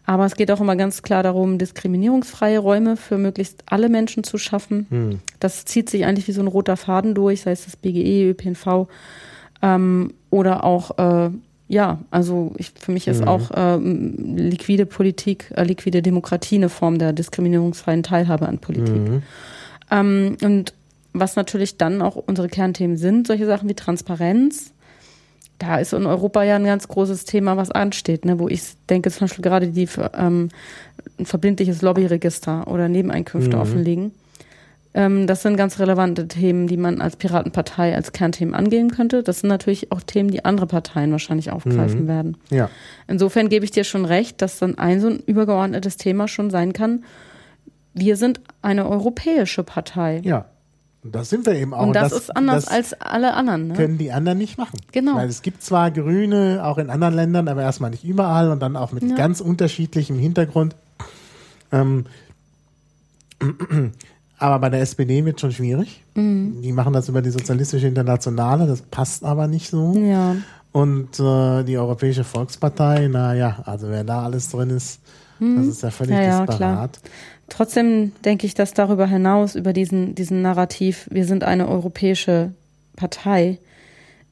[0.04, 4.36] Aber es geht auch immer ganz klar darum, diskriminierungsfreie Räume für möglichst alle Menschen zu
[4.36, 4.86] schaffen.
[4.88, 5.18] Hm.
[5.38, 8.88] Das zieht sich eigentlich wie so ein roter Faden durch, sei es das BGE, ÖPNV
[9.62, 11.30] ähm, oder auch, äh,
[11.68, 13.28] ja, also ich, für mich ist hm.
[13.28, 18.94] auch äh, liquide Politik, äh, liquide Demokratie eine Form der diskriminierungsfreien Teilhabe an Politik.
[18.94, 19.22] Hm.
[19.90, 20.72] Ähm, und
[21.12, 24.72] was natürlich dann auch unsere Kernthemen sind, solche Sachen wie Transparenz,
[25.58, 28.38] da ist in Europa ja ein ganz großes Thema, was ansteht, ne?
[28.38, 30.50] wo ich denke, zum Beispiel gerade die ähm,
[31.18, 33.62] ein verbindliches Lobbyregister oder Nebeneinkünfte mhm.
[33.62, 34.12] offenlegen.
[34.98, 39.22] Ähm, das sind ganz relevante Themen, die man als Piratenpartei als Kernthemen angehen könnte.
[39.22, 42.08] Das sind natürlich auch Themen, die andere Parteien wahrscheinlich aufgreifen mhm.
[42.08, 42.36] werden.
[42.50, 42.68] Ja.
[43.06, 46.72] Insofern gebe ich dir schon recht, dass dann ein so ein übergeordnetes Thema schon sein
[46.72, 47.04] kann.
[47.94, 50.20] Wir sind eine europäische Partei.
[50.24, 50.46] Ja.
[51.04, 51.86] Und das sind wir eben auch.
[51.86, 53.68] Und das, das ist anders das als alle anderen.
[53.68, 53.74] Ne?
[53.74, 54.80] Können die anderen nicht machen.
[54.90, 55.14] Genau.
[55.14, 58.74] Weil es gibt zwar Grüne auch in anderen Ländern, aber erstmal nicht überall und dann
[58.74, 59.14] auch mit ja.
[59.14, 60.74] ganz unterschiedlichem Hintergrund.
[61.70, 62.06] Ähm,
[64.38, 66.02] aber bei der SPD wird schon schwierig.
[66.14, 66.62] Mhm.
[66.62, 69.94] Die machen das über die Sozialistische Internationale, das passt aber nicht so.
[69.94, 70.36] Ja.
[70.72, 75.00] Und äh, die Europäische Volkspartei, naja, also wer da alles drin ist,
[75.38, 75.56] mhm.
[75.56, 76.58] das ist ja völlig ja, ja, disparat.
[76.58, 77.12] Klar.
[77.48, 82.52] Trotzdem denke ich, dass darüber hinaus, über diesen, diesen Narrativ, wir sind eine europäische
[82.94, 83.58] Partei,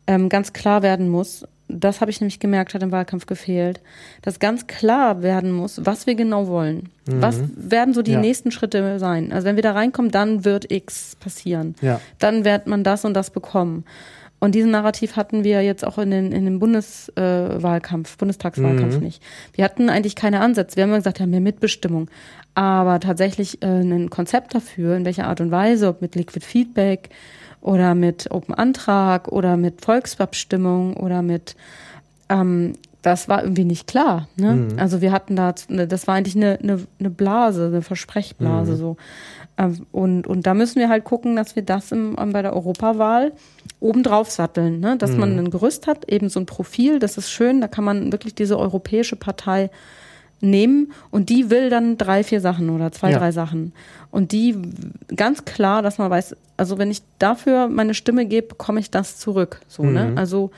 [0.07, 3.81] ähm, ganz klar werden muss, das habe ich nämlich gemerkt, hat im Wahlkampf gefehlt,
[4.23, 6.91] dass ganz klar werden muss, was wir genau wollen.
[7.09, 7.23] Mhm.
[7.23, 8.21] Was werden so die ja.
[8.21, 9.33] nächsten Schritte sein?
[9.33, 11.75] Also wenn wir da reinkommen, dann wird X passieren.
[11.81, 12.01] Ja.
[12.19, 13.85] Dann wird man das und das bekommen.
[14.39, 19.03] Und diesen Narrativ hatten wir jetzt auch in, den, in dem Bundeswahlkampf, äh, Bundestagswahlkampf mhm.
[19.03, 19.23] nicht.
[19.55, 20.77] Wir hatten eigentlich keine Ansätze.
[20.77, 22.11] Wir haben immer gesagt, ja, mehr Mitbestimmung.
[22.55, 27.09] Aber tatsächlich äh, ein Konzept dafür, in welcher Art und Weise, ob mit Liquid Feedback
[27.67, 31.57] oder mit Open Antrag oder mit Volksabstimmung oder mit,
[32.29, 34.29] ähm, das war irgendwie nicht klar.
[34.37, 34.53] Ne?
[34.53, 34.79] Mhm.
[34.79, 38.77] Also wir hatten da, das war eigentlich eine, eine, eine Blase, eine Versprechblase mhm.
[38.77, 38.97] so.
[39.59, 43.33] Ähm, und, und da müssen wir halt gucken, dass wir das im, bei der Europawahl
[43.81, 44.97] obendrauf satteln, ne?
[44.97, 45.19] dass mhm.
[45.19, 48.37] man ein Gerüst hat, eben so ein Profil, das ist schön, da kann man wirklich
[48.37, 49.71] diese europäische Partei
[50.41, 53.19] nehmen und die will dann drei, vier Sachen oder zwei, ja.
[53.19, 53.73] drei Sachen.
[54.11, 54.57] Und die
[55.15, 59.19] ganz klar, dass man weiß, also wenn ich dafür meine Stimme gebe, bekomme ich das
[59.19, 59.61] zurück.
[59.69, 59.89] So, ne?
[59.89, 60.15] mhm.
[60.15, 60.21] ne?
[60.21, 60.51] Also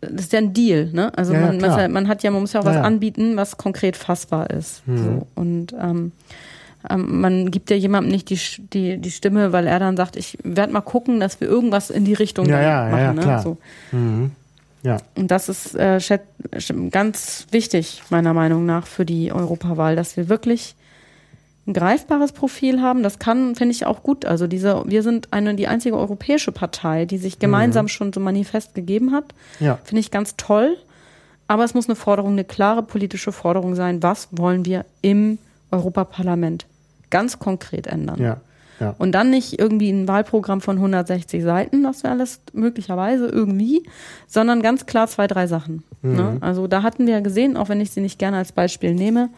[0.00, 1.16] das ist ja ein Deal, ne?
[1.16, 3.96] Also ja, man, man, man, hat ja, man muss ja auch was anbieten, was konkret
[3.96, 4.86] fassbar ist.
[4.86, 4.98] Mhm.
[4.98, 5.26] So.
[5.34, 6.12] Und ähm,
[6.88, 8.40] ähm, man gibt ja jemandem nicht die,
[8.72, 12.04] die, die Stimme, weil er dann sagt, ich werde mal gucken, dass wir irgendwas in
[12.04, 13.18] die Richtung ja, ja, machen.
[13.18, 13.42] Ja, ne?
[13.42, 13.58] So.
[13.92, 14.30] Mhm.
[14.82, 14.98] Ja.
[15.14, 16.00] Und das ist äh,
[16.90, 20.74] ganz wichtig, meiner Meinung nach, für die Europawahl, dass wir wirklich
[21.66, 23.02] ein greifbares Profil haben.
[23.02, 24.24] Das kann, finde ich, auch gut.
[24.24, 27.88] Also diese, wir sind eine, die einzige europäische Partei, die sich gemeinsam mhm.
[27.88, 29.34] schon so manifest gegeben hat.
[29.60, 29.78] Ja.
[29.84, 30.76] Finde ich ganz toll.
[31.46, 34.02] Aber es muss eine Forderung, eine klare politische Forderung sein.
[34.02, 35.38] Was wollen wir im
[35.70, 36.64] Europaparlament
[37.10, 38.20] ganz konkret ändern?
[38.20, 38.40] Ja.
[38.80, 38.94] Ja.
[38.98, 43.84] Und dann nicht irgendwie ein Wahlprogramm von 160 Seiten, das wäre alles möglicherweise irgendwie,
[44.26, 45.84] sondern ganz klar zwei, drei Sachen.
[46.02, 46.16] Mhm.
[46.16, 46.36] Ne?
[46.40, 49.28] Also da hatten wir ja gesehen, auch wenn ich sie nicht gerne als Beispiel nehme,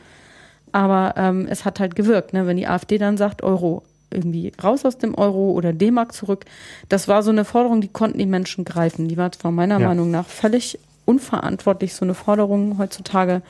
[0.71, 2.47] aber ähm, es hat halt gewirkt, ne?
[2.47, 3.83] wenn die AfD dann sagt, Euro
[4.13, 6.45] irgendwie raus aus dem Euro oder D-Mark zurück.
[6.91, 9.09] Das war so eine Forderung, die konnten die Menschen greifen.
[9.09, 9.89] Die war zwar meiner ja.
[9.89, 13.43] Meinung nach völlig unverantwortlich, so eine Forderung heutzutage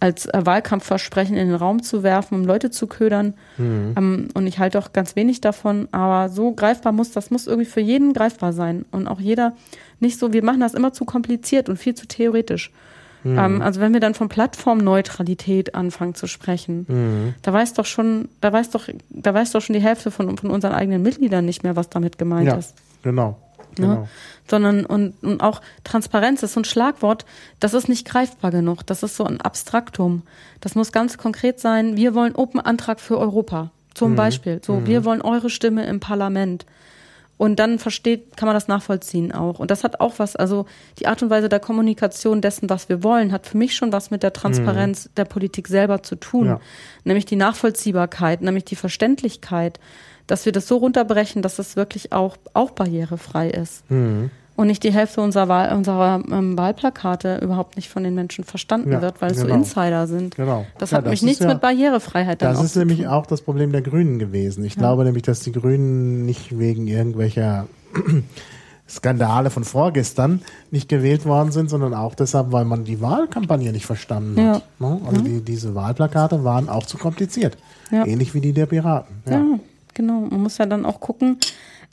[0.00, 3.34] als äh, Wahlkampfversprechen in den Raum zu werfen, um Leute zu ködern.
[3.56, 3.94] Mhm.
[3.96, 7.68] Ähm, und ich halte auch ganz wenig davon, aber so greifbar muss das muss irgendwie
[7.68, 9.54] für jeden greifbar sein und auch jeder
[10.00, 10.32] nicht so.
[10.32, 12.70] Wir machen das immer zu kompliziert und viel zu theoretisch.
[13.24, 13.38] Mhm.
[13.38, 17.34] Ähm, also wenn wir dann von Plattformneutralität anfangen zu sprechen, mhm.
[17.42, 20.50] da weiß doch schon, da weiß doch, da weiß doch schon die Hälfte von, von
[20.50, 22.74] unseren eigenen Mitgliedern nicht mehr, was damit gemeint ja, ist.
[23.02, 23.38] Genau.
[23.78, 23.86] Ne?
[23.86, 24.08] Genau.
[24.48, 27.26] Sondern und, und auch Transparenz ist so ein Schlagwort,
[27.60, 28.86] das ist nicht greifbar genug.
[28.86, 30.22] Das ist so ein Abstraktum.
[30.60, 31.96] Das muss ganz konkret sein.
[31.96, 33.70] Wir wollen Open Antrag für Europa.
[33.94, 34.16] Zum mhm.
[34.16, 34.60] Beispiel.
[34.64, 34.86] So, mhm.
[34.86, 36.66] wir wollen eure Stimme im Parlament.
[37.38, 39.58] Und dann versteht, kann man das nachvollziehen auch.
[39.58, 40.64] Und das hat auch was, also
[40.98, 44.10] die Art und Weise der Kommunikation dessen, was wir wollen, hat für mich schon was
[44.10, 45.10] mit der Transparenz mhm.
[45.16, 46.46] der Politik selber zu tun.
[46.46, 46.60] Ja.
[47.04, 49.78] Nämlich die Nachvollziehbarkeit, nämlich die Verständlichkeit
[50.26, 53.88] dass wir das so runterbrechen, dass es wirklich auch, auch barrierefrei ist.
[53.90, 54.30] Mhm.
[54.56, 58.90] Und nicht die Hälfte unserer, Wahl, unserer ähm, Wahlplakate überhaupt nicht von den Menschen verstanden
[58.90, 59.48] ja, wird, weil es genau.
[59.50, 60.34] so Insider sind.
[60.34, 60.64] Genau.
[60.78, 63.08] Das ja, hat nämlich nichts ja, mit Barrierefreiheit Das ist nämlich tun.
[63.08, 64.64] auch das Problem der Grünen gewesen.
[64.64, 67.66] Ich glaube nämlich, dass die Grünen nicht wegen irgendwelcher
[68.88, 73.84] Skandale von vorgestern nicht gewählt worden sind, sondern auch deshalb, weil man die Wahlkampagne nicht
[73.84, 74.62] verstanden hat.
[74.80, 75.00] Ne?
[75.06, 77.58] Also die, diese Wahlplakate waren auch zu kompliziert.
[77.92, 79.16] Ähnlich wie die der Piraten.
[79.28, 79.42] ja
[79.96, 80.20] genau.
[80.20, 81.38] Man muss ja dann auch gucken,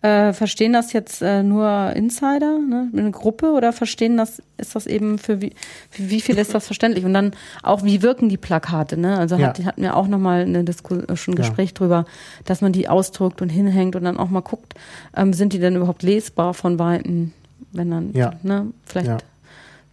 [0.04, 4.86] äh, verstehen das jetzt äh, nur Insider, ne, eine Gruppe, oder verstehen das, ist das
[4.86, 5.54] eben für wie,
[5.90, 7.06] für wie viel ist das verständlich?
[7.06, 7.32] Und dann
[7.64, 9.18] auch, wie wirken die Plakate, ne?
[9.18, 9.48] Also ja.
[9.48, 11.76] hat, hatten wir auch nochmal eine Diskussion, ein Gespräch ja.
[11.76, 12.06] drüber,
[12.44, 14.74] dass man die ausdruckt und hinhängt und dann auch mal guckt,
[15.16, 17.32] ähm, sind die denn überhaupt lesbar von Weitem,
[17.72, 18.34] wenn dann, ja.
[18.44, 19.08] ne, vielleicht.
[19.08, 19.18] Ja.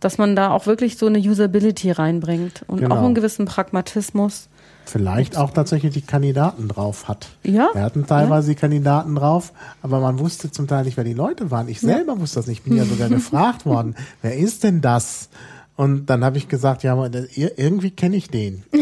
[0.01, 2.97] Dass man da auch wirklich so eine Usability reinbringt und genau.
[2.97, 4.49] auch einen gewissen Pragmatismus
[4.91, 7.29] vielleicht auch tatsächlich die Kandidaten drauf hat.
[7.43, 7.71] Ja.
[7.73, 8.55] Wir hatten teilweise ja.
[8.55, 11.69] die Kandidaten drauf, aber man wusste zum Teil nicht, wer die Leute waren.
[11.69, 12.21] Ich selber ja.
[12.21, 12.59] wusste das nicht.
[12.59, 15.29] Ich bin ja sogar gefragt worden, wer ist denn das?
[15.77, 18.65] Und dann habe ich gesagt, ja, irgendwie kenne ich den.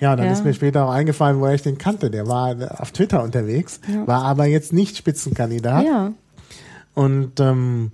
[0.00, 0.32] Ja, dann ja.
[0.32, 2.08] ist mir später auch eingefallen, woher ich den kannte.
[2.08, 4.06] Der war auf Twitter unterwegs, ja.
[4.06, 5.84] war aber jetzt nicht Spitzenkandidat.
[5.84, 6.12] Ja.
[6.94, 7.90] Und ähm,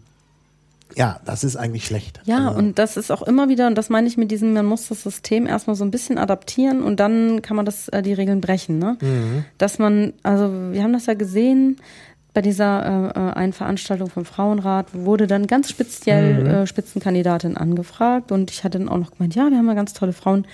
[0.97, 2.20] ja, das ist eigentlich schlecht.
[2.24, 2.59] Ja, also.
[2.59, 5.03] und das ist auch immer wieder, und das meine ich mit diesem, man muss das
[5.03, 8.78] System erstmal so ein bisschen adaptieren und dann kann man das, äh, die Regeln brechen.
[8.78, 8.97] Ne?
[9.01, 9.45] Mhm.
[9.59, 11.78] Dass man, also wir haben das ja gesehen,
[12.32, 16.47] bei dieser äh, äh einen Veranstaltung vom Frauenrat wurde dann ganz speziell mhm.
[16.47, 19.92] äh, Spitzenkandidatin angefragt und ich hatte dann auch noch gemeint, ja, wir haben ja ganz
[19.92, 20.47] tolle Frauen,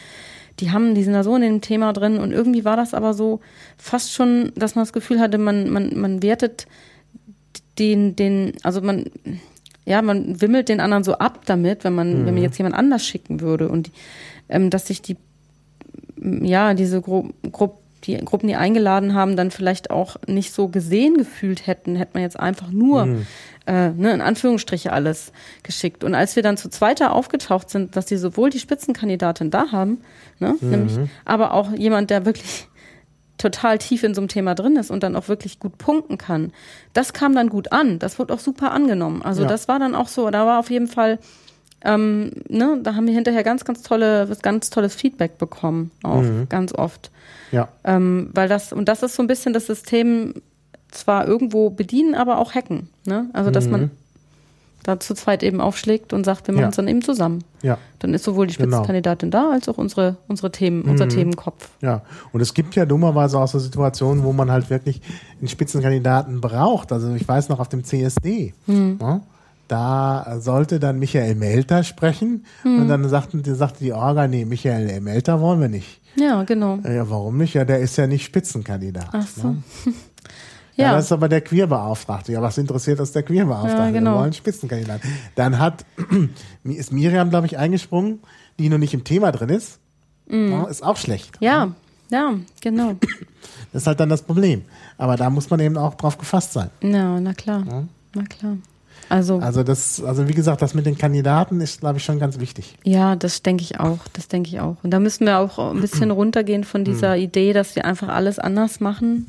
[0.61, 3.15] die haben, die sind da so in dem Thema drin und irgendwie war das aber
[3.15, 3.41] so
[3.79, 6.67] fast schon, dass man das Gefühl hatte, man, man, man wertet
[7.79, 9.07] den, den, also man,
[9.91, 12.27] ja, man wimmelt den anderen so ab damit, wenn man, mhm.
[12.27, 13.91] wenn man jetzt jemand anders schicken würde und
[14.49, 15.17] ähm, dass sich die,
[16.17, 17.71] ja, diese Gru Gru
[18.05, 22.23] die Gruppen, die eingeladen haben, dann vielleicht auch nicht so gesehen gefühlt hätten, hätte man
[22.23, 23.27] jetzt einfach nur mhm.
[23.67, 25.33] äh, ne, in Anführungsstriche alles
[25.65, 26.03] geschickt.
[26.03, 30.01] Und als wir dann zu zweiter aufgetaucht sind, dass die sowohl die Spitzenkandidatin da haben,
[30.39, 30.71] ne, mhm.
[30.71, 32.69] nämlich, aber auch jemand, der wirklich
[33.41, 36.53] total tief in so einem Thema drin ist und dann auch wirklich gut punkten kann.
[36.93, 37.99] Das kam dann gut an.
[37.99, 39.23] Das wurde auch super angenommen.
[39.23, 39.49] Also ja.
[39.49, 41.19] das war dann auch so, da war auf jeden Fall,
[41.83, 46.49] ähm, ne, da haben wir hinterher ganz, ganz tolle, ganz tolles Feedback bekommen, auch mhm.
[46.49, 47.11] ganz oft.
[47.51, 47.69] Ja.
[47.85, 50.35] Ähm, weil das, und das ist so ein bisschen das System
[50.91, 52.91] zwar irgendwo bedienen, aber auch hacken.
[53.07, 53.31] Ne?
[53.33, 53.71] Also dass mhm.
[53.71, 53.91] man
[54.83, 57.45] da zu zweit eben aufschlägt und sagt, wir machen es dann eben zusammen.
[57.63, 57.79] Ja.
[57.99, 58.69] Dann ist sowohl die genau.
[58.69, 59.49] Spitzenkandidatin genau.
[59.49, 61.11] da, als auch unsere, unsere Themen, unser mhm.
[61.11, 61.69] Themenkopf.
[61.83, 62.03] Ja,
[62.33, 65.01] und es gibt ja dummerweise auch so Situationen, wo man halt wirklich
[65.39, 66.93] einen Spitzenkandidaten braucht.
[66.93, 68.99] Also ich weiß noch auf dem CSD, mhm.
[69.01, 69.21] ne,
[69.69, 72.81] da sollte dann Michael Melter sprechen mhm.
[72.81, 76.01] und dann sagten, sagte die Orga, nee, Michael Melter wollen wir nicht.
[76.17, 76.79] Ja, genau.
[76.83, 77.55] Ja, warum nicht?
[77.55, 79.11] Ja, der ist ja nicht Spitzenkandidat.
[79.13, 79.49] Ach so.
[79.49, 79.63] Ne?
[80.81, 80.89] Ja.
[80.89, 82.33] ja, das ist aber der Queerbeauftragte.
[82.33, 83.77] Ja, was interessiert das der Queerbeauftragte?
[83.77, 84.15] Ja, genau.
[84.15, 85.01] Wir wollen Spitzenkandidat.
[85.35, 85.85] Dann hat,
[86.65, 88.21] ist Miriam, glaube ich, eingesprungen,
[88.59, 89.79] die noch nicht im Thema drin ist.
[90.27, 90.53] Mhm.
[90.53, 91.37] Ja, ist auch schlecht.
[91.41, 91.73] Ja,
[92.11, 92.97] ja, genau.
[93.73, 94.63] Das ist halt dann das Problem.
[94.97, 96.71] Aber da muss man eben auch drauf gefasst sein.
[96.83, 97.65] Ja, na klar.
[97.69, 97.85] Ja.
[98.15, 98.57] Na klar.
[99.09, 102.39] Also, also das, also wie gesagt, das mit den Kandidaten ist, glaube ich, schon ganz
[102.39, 102.77] wichtig.
[102.85, 103.99] Ja, das denke ich auch.
[104.13, 104.77] Das denke ich auch.
[104.83, 107.23] Und da müssen wir auch ein bisschen runtergehen von dieser hm.
[107.23, 109.27] Idee, dass wir einfach alles anders machen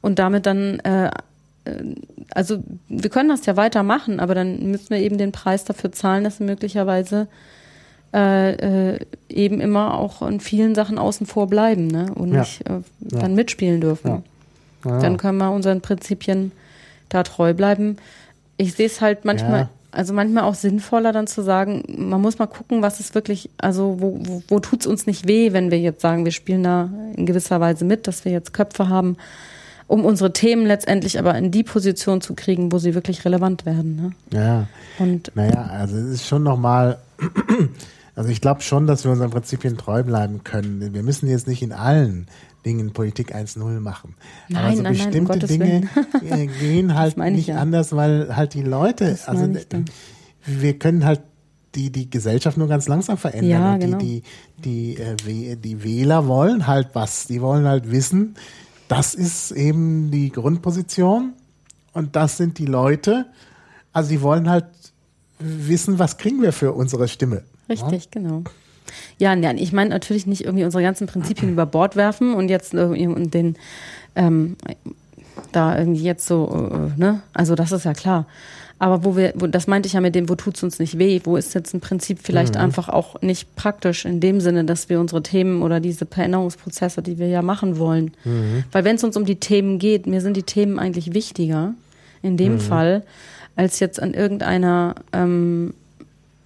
[0.00, 1.10] und damit dann, äh, äh,
[2.32, 6.24] also wir können das ja weitermachen, aber dann müssen wir eben den Preis dafür zahlen,
[6.24, 7.28] dass wir möglicherweise
[8.14, 12.12] äh, äh, eben immer auch in vielen Sachen außen vor bleiben ne?
[12.14, 12.40] und ja.
[12.40, 14.22] nicht äh, dann mitspielen dürfen.
[14.84, 15.00] Ja.
[15.00, 16.52] Dann können wir unseren Prinzipien
[17.08, 17.96] da treu bleiben
[18.58, 19.68] ich sehe es halt manchmal, ja.
[19.92, 23.96] also manchmal auch sinnvoller dann zu sagen, man muss mal gucken, was ist wirklich, also
[24.00, 26.90] wo, wo, wo tut es uns nicht weh, wenn wir jetzt sagen, wir spielen da
[27.16, 29.16] in gewisser Weise mit, dass wir jetzt Köpfe haben,
[29.88, 33.96] um unsere Themen letztendlich aber in die Position zu kriegen, wo sie wirklich relevant werden.
[33.96, 34.12] Ne?
[34.38, 34.68] Ja.
[34.98, 36.98] Und naja, also es ist schon nochmal,
[38.14, 40.92] also ich glaube schon, dass wir unseren Prinzipien treu bleiben können.
[40.92, 42.28] Wir müssen jetzt nicht in allen
[42.66, 44.14] Dingen Politik 1-0 machen.
[44.48, 45.88] Nein, Aber so nein, bestimmte nein, Dinge
[46.20, 46.50] Willen.
[46.60, 47.56] gehen halt nicht ja.
[47.56, 49.48] anders, weil halt die Leute, das also
[50.44, 51.22] wir können halt
[51.74, 53.50] die, die Gesellschaft nur ganz langsam verändern.
[53.50, 53.98] Ja, genau.
[53.98, 54.22] die,
[54.58, 57.26] die, die, äh, die Wähler wollen halt was.
[57.26, 58.34] Die wollen halt wissen,
[58.88, 61.34] das ist eben die Grundposition
[61.92, 63.26] und das sind die Leute.
[63.92, 64.66] Also sie wollen halt
[65.38, 67.42] wissen, was kriegen wir für unsere Stimme.
[67.68, 68.10] Richtig, ja?
[68.10, 68.42] genau.
[69.18, 72.74] Ja, ja ich meine natürlich nicht irgendwie unsere ganzen Prinzipien über Bord werfen und jetzt
[72.74, 73.56] und den
[74.16, 74.56] ähm,
[75.52, 77.22] da irgendwie jetzt so, äh, ne?
[77.32, 78.26] Also das ist ja klar.
[78.80, 81.20] Aber wo wir, wo, das meinte ich ja mit dem, wo tut's uns nicht weh,
[81.24, 82.60] wo ist jetzt ein Prinzip vielleicht mhm.
[82.60, 87.18] einfach auch nicht praktisch in dem Sinne, dass wir unsere Themen oder diese Veränderungsprozesse, die
[87.18, 88.12] wir ja machen wollen.
[88.24, 88.64] Mhm.
[88.70, 91.74] Weil wenn es uns um die Themen geht, mir sind die Themen eigentlich wichtiger
[92.22, 92.60] in dem mhm.
[92.60, 93.02] Fall,
[93.56, 95.74] als jetzt an irgendeiner ähm,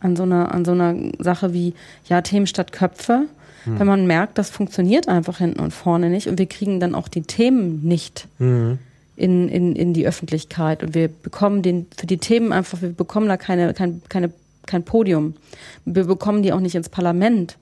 [0.02, 1.74] an so einer, an so einer Sache wie,
[2.08, 3.26] ja, Themen statt Köpfe.
[3.64, 3.78] Mhm.
[3.78, 7.08] Wenn man merkt, das funktioniert einfach hinten und vorne nicht und wir kriegen dann auch
[7.08, 8.78] die Themen nicht mhm.
[9.16, 13.28] In, in, in die Öffentlichkeit und wir bekommen den, für die Themen einfach, wir bekommen
[13.28, 14.30] da keine, kein, keine,
[14.66, 15.34] kein Podium.
[15.84, 17.56] Wir bekommen die auch nicht ins Parlament.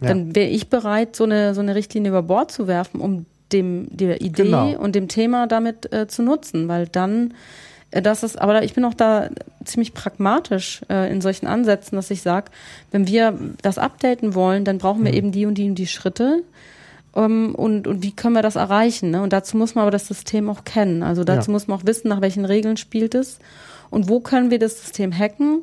[0.00, 0.08] Ja.
[0.08, 3.86] Dann wäre ich bereit, so eine, so eine Richtlinie über Bord zu werfen, um dem,
[3.90, 4.78] der Idee genau.
[4.78, 7.34] und dem Thema damit äh, zu nutzen, weil dann
[7.92, 9.30] äh, das ist, aber ich bin auch da
[9.64, 12.50] ziemlich pragmatisch äh, in solchen Ansätzen, dass ich sage,
[12.90, 15.18] wenn wir das updaten wollen, dann brauchen wir mhm.
[15.18, 16.42] eben die und die und die Schritte.
[17.16, 19.10] Um, ähm, und, und wie können wir das erreichen?
[19.10, 19.22] Ne?
[19.22, 21.02] Und dazu muss man aber das System auch kennen.
[21.02, 21.52] Also dazu ja.
[21.52, 23.38] muss man auch wissen, nach welchen Regeln spielt es
[23.88, 25.60] und wo können wir das System hacken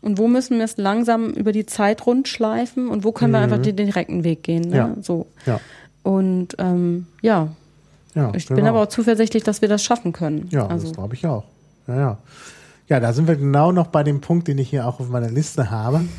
[0.00, 3.36] und wo müssen wir es langsam über die Zeit rundschleifen und wo können mhm.
[3.36, 4.70] wir einfach den direkten Weg gehen.
[4.70, 4.76] Ne?
[4.76, 4.96] Ja.
[5.00, 5.26] So.
[5.46, 5.60] Ja.
[6.02, 7.48] Und ähm, ja,
[8.16, 8.56] ja, ich genau.
[8.56, 10.48] bin aber auch zuversichtlich, dass wir das schaffen können.
[10.50, 10.88] Ja, also.
[10.88, 11.44] das glaube ich auch.
[11.86, 12.18] Ja, ja.
[12.88, 15.30] Ja, da sind wir genau noch bei dem Punkt, den ich hier auch auf meiner
[15.30, 16.04] Liste habe.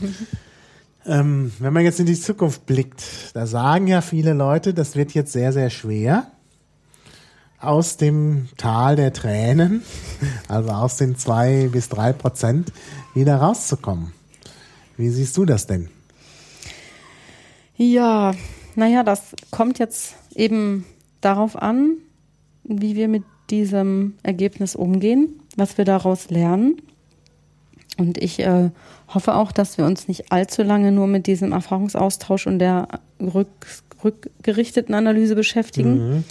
[1.05, 5.13] ähm, wenn man jetzt in die Zukunft blickt, da sagen ja viele Leute, das wird
[5.13, 6.27] jetzt sehr, sehr schwer,
[7.59, 9.83] aus dem Tal der Tränen,
[10.47, 12.71] also aus den zwei bis drei Prozent,
[13.13, 14.13] wieder rauszukommen.
[14.97, 15.89] Wie siehst du das denn?
[17.75, 18.33] Ja,
[18.75, 20.85] naja, das kommt jetzt eben
[21.21, 21.97] darauf an,
[22.63, 26.81] wie wir mit diesem Ergebnis umgehen, was wir daraus lernen.
[27.97, 28.71] Und ich äh,
[29.13, 32.87] hoffe auch, dass wir uns nicht allzu lange nur mit diesem Erfahrungsaustausch und der
[33.19, 33.47] rück,
[34.03, 36.23] rückgerichteten Analyse beschäftigen, mhm.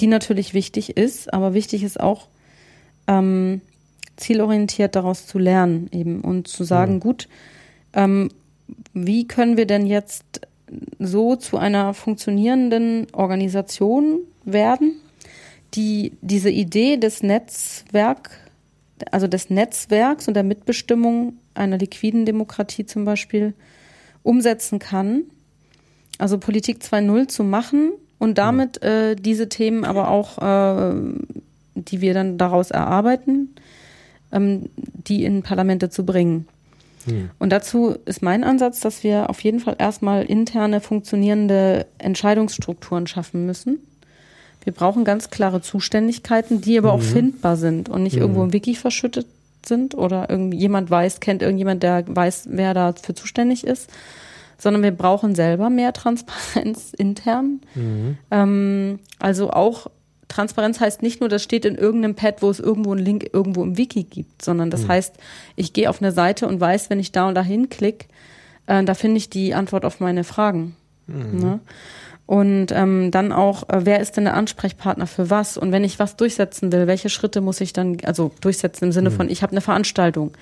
[0.00, 2.28] die natürlich wichtig ist, aber wichtig ist auch,
[3.06, 3.60] ähm,
[4.16, 7.00] zielorientiert daraus zu lernen eben und zu sagen, mhm.
[7.00, 7.28] gut,
[7.94, 8.30] ähm,
[8.92, 10.40] wie können wir denn jetzt
[10.98, 15.00] so zu einer funktionierenden Organisation werden,
[15.74, 18.30] die diese Idee des Netzwerk,
[19.10, 23.54] also des Netzwerks und der Mitbestimmung einer liquiden Demokratie zum Beispiel
[24.22, 25.24] umsetzen kann.
[26.18, 30.94] Also Politik 2.0 zu machen und damit äh, diese Themen aber auch, äh,
[31.74, 33.54] die wir dann daraus erarbeiten,
[34.32, 36.48] ähm, die in Parlamente zu bringen.
[37.04, 37.30] Hm.
[37.38, 43.46] Und dazu ist mein Ansatz, dass wir auf jeden Fall erstmal interne funktionierende Entscheidungsstrukturen schaffen
[43.46, 43.78] müssen.
[44.64, 47.00] Wir brauchen ganz klare Zuständigkeiten, die aber mhm.
[47.00, 48.22] auch findbar sind und nicht mhm.
[48.22, 49.26] irgendwo im Wiki verschüttet
[49.66, 53.90] sind oder irgendjemand weiß, kennt irgendjemand, der weiß, wer dafür zuständig ist,
[54.58, 57.60] sondern wir brauchen selber mehr Transparenz intern.
[57.74, 58.18] Mhm.
[58.30, 59.88] Ähm, also auch
[60.28, 63.62] Transparenz heißt nicht nur, das steht in irgendeinem Pad, wo es irgendwo einen Link irgendwo
[63.62, 64.88] im Wiki gibt, sondern das mhm.
[64.88, 65.16] heißt,
[65.56, 68.06] ich gehe auf eine Seite und weiß, wenn ich da und da hinklicke,
[68.66, 70.76] äh, da finde ich die Antwort auf meine Fragen.
[71.06, 71.38] Mhm.
[71.38, 71.60] Ne?
[72.28, 75.56] Und ähm, dann auch, äh, wer ist denn der Ansprechpartner für was?
[75.56, 79.08] Und wenn ich was durchsetzen will, welche Schritte muss ich dann, also durchsetzen im Sinne
[79.08, 79.14] mhm.
[79.14, 80.32] von, ich habe eine Veranstaltung,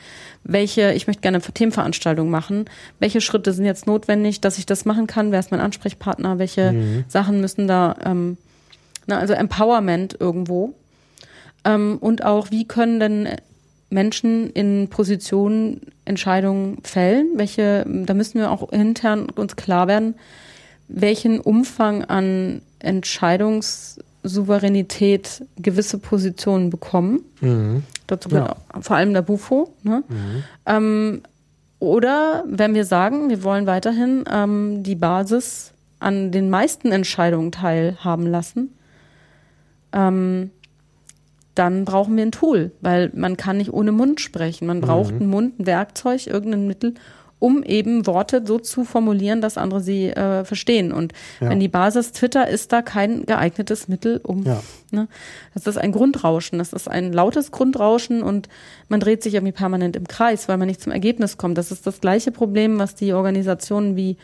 [0.42, 2.64] welche, ich möchte gerne eine Themenveranstaltung machen,
[2.98, 5.30] welche Schritte sind jetzt notwendig, dass ich das machen kann?
[5.30, 6.40] Wer ist mein Ansprechpartner?
[6.40, 7.04] Welche mhm.
[7.06, 8.36] Sachen müssen da ähm,
[9.06, 10.74] na, also Empowerment irgendwo.
[11.64, 13.28] Ähm, und auch, wie können denn
[13.90, 20.16] Menschen in Positionen Entscheidungen fällen, welche, da müssen wir auch intern uns klar werden,
[20.88, 27.20] welchen Umfang an Entscheidungssouveränität gewisse Positionen bekommen.
[27.40, 27.82] Mhm.
[28.06, 28.80] Dazu gehört ja.
[28.80, 29.74] vor allem der Bufo.
[29.82, 30.04] Ne?
[30.08, 30.44] Mhm.
[30.66, 31.22] Ähm,
[31.78, 38.26] oder wenn wir sagen, wir wollen weiterhin ähm, die Basis an den meisten Entscheidungen teilhaben
[38.26, 38.74] lassen,
[39.92, 40.50] ähm,
[41.54, 44.66] dann brauchen wir ein Tool, weil man kann nicht ohne Mund sprechen.
[44.66, 45.20] Man braucht mhm.
[45.20, 46.94] einen Mund, ein Werkzeug, irgendein Mittel,
[47.38, 50.92] um eben Worte so zu formulieren, dass andere sie äh, verstehen.
[50.92, 51.50] Und ja.
[51.50, 54.44] wenn die Basis Twitter ist da kein geeignetes Mittel, um.
[54.44, 54.62] Ja.
[54.92, 55.08] Ne,
[55.52, 58.48] das ist ein Grundrauschen, das ist ein lautes Grundrauschen und
[58.88, 61.58] man dreht sich irgendwie permanent im Kreis, weil man nicht zum Ergebnis kommt.
[61.58, 64.16] Das ist das gleiche Problem, was die Organisationen wie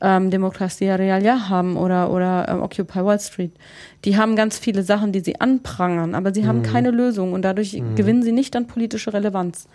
[0.00, 3.52] ähm, Demokratia Real ja haben oder oder ähm, Occupy Wall Street.
[4.06, 6.64] Die haben ganz viele Sachen, die sie anprangern, aber sie haben mhm.
[6.64, 7.94] keine Lösung und dadurch mhm.
[7.94, 9.68] gewinnen sie nicht an politische Relevanz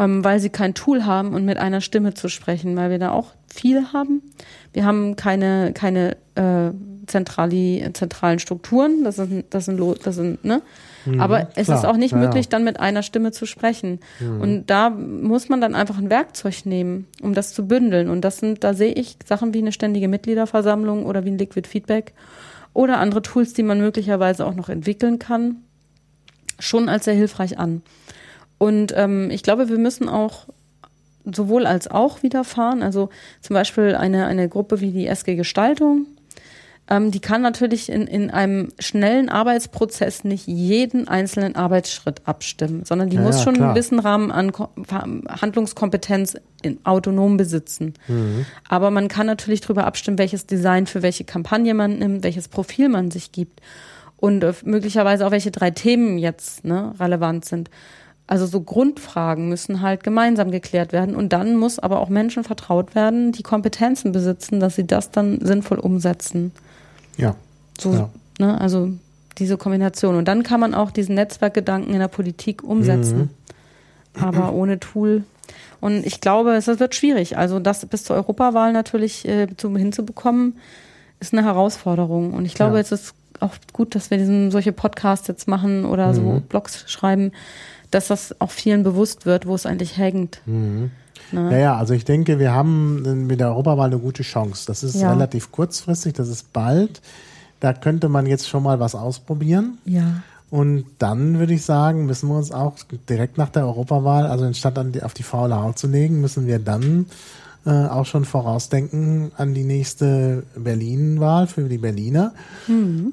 [0.00, 3.10] ähm, weil sie kein Tool haben und mit einer Stimme zu sprechen, weil wir da
[3.10, 4.22] auch viel haben.
[4.72, 6.70] Wir haben keine, keine äh,
[7.06, 10.62] zentrali, zentralen Strukturen, das sind, das sind, das sind, ne?
[11.04, 11.78] Mhm, Aber es klar.
[11.78, 14.00] ist auch nicht ja, möglich, dann mit einer Stimme zu sprechen.
[14.20, 14.40] Mhm.
[14.40, 18.08] Und da muss man dann einfach ein Werkzeug nehmen, um das zu bündeln.
[18.08, 21.68] Und das sind, da sehe ich Sachen wie eine ständige Mitgliederversammlung oder wie ein Liquid
[21.68, 22.14] Feedback
[22.72, 25.56] oder andere Tools, die man möglicherweise auch noch entwickeln kann,
[26.58, 27.82] schon als sehr hilfreich an.
[28.60, 30.44] Und ähm, ich glaube, wir müssen auch
[31.24, 32.82] sowohl als auch widerfahren.
[32.82, 33.08] Also
[33.40, 36.04] zum Beispiel eine, eine Gruppe wie die SG Gestaltung,
[36.90, 43.08] ähm, die kann natürlich in, in einem schnellen Arbeitsprozess nicht jeden einzelnen Arbeitsschritt abstimmen, sondern
[43.08, 43.68] die ja, muss schon klar.
[43.68, 44.52] einen gewissen Rahmen an
[45.40, 47.94] Handlungskompetenz in, autonom besitzen.
[48.08, 48.44] Mhm.
[48.68, 52.90] Aber man kann natürlich darüber abstimmen, welches Design für welche Kampagne man nimmt, welches Profil
[52.90, 53.62] man sich gibt
[54.18, 57.70] und äh, möglicherweise auch welche drei Themen jetzt ne, relevant sind.
[58.30, 62.94] Also so Grundfragen müssen halt gemeinsam geklärt werden und dann muss aber auch Menschen vertraut
[62.94, 66.52] werden, die Kompetenzen besitzen, dass sie das dann sinnvoll umsetzen.
[67.16, 67.34] Ja.
[67.76, 68.08] So, ja.
[68.38, 68.92] Ne, also
[69.38, 70.14] diese Kombination.
[70.14, 73.30] Und dann kann man auch diesen Netzwerkgedanken in der Politik umsetzen.
[74.14, 74.22] Mhm.
[74.22, 75.24] Aber ohne Tool.
[75.80, 77.36] Und ich glaube, es wird schwierig.
[77.36, 80.56] Also das bis zur Europawahl natürlich äh, hinzubekommen,
[81.18, 82.32] ist eine Herausforderung.
[82.32, 82.80] Und ich glaube, ja.
[82.80, 86.14] es ist auch gut, dass wir diesen, solche Podcasts jetzt machen oder mhm.
[86.14, 87.32] so Blogs schreiben,
[87.90, 90.40] dass das auch vielen bewusst wird, wo es eigentlich hängt.
[90.46, 90.90] Mhm.
[91.32, 91.52] Ne?
[91.52, 94.64] Ja, ja, also ich denke, wir haben mit der Europawahl eine gute Chance.
[94.66, 95.12] Das ist ja.
[95.12, 97.00] relativ kurzfristig, das ist bald.
[97.60, 99.78] Da könnte man jetzt schon mal was ausprobieren.
[99.84, 100.22] Ja.
[100.50, 102.74] Und dann würde ich sagen, müssen wir uns auch
[103.08, 106.48] direkt nach der Europawahl, also anstatt an die, auf die faule Haut zu legen, müssen
[106.48, 107.06] wir dann
[107.64, 112.32] äh, auch schon vorausdenken an die nächste Berlin-Wahl für die Berliner.
[112.66, 113.12] Mhm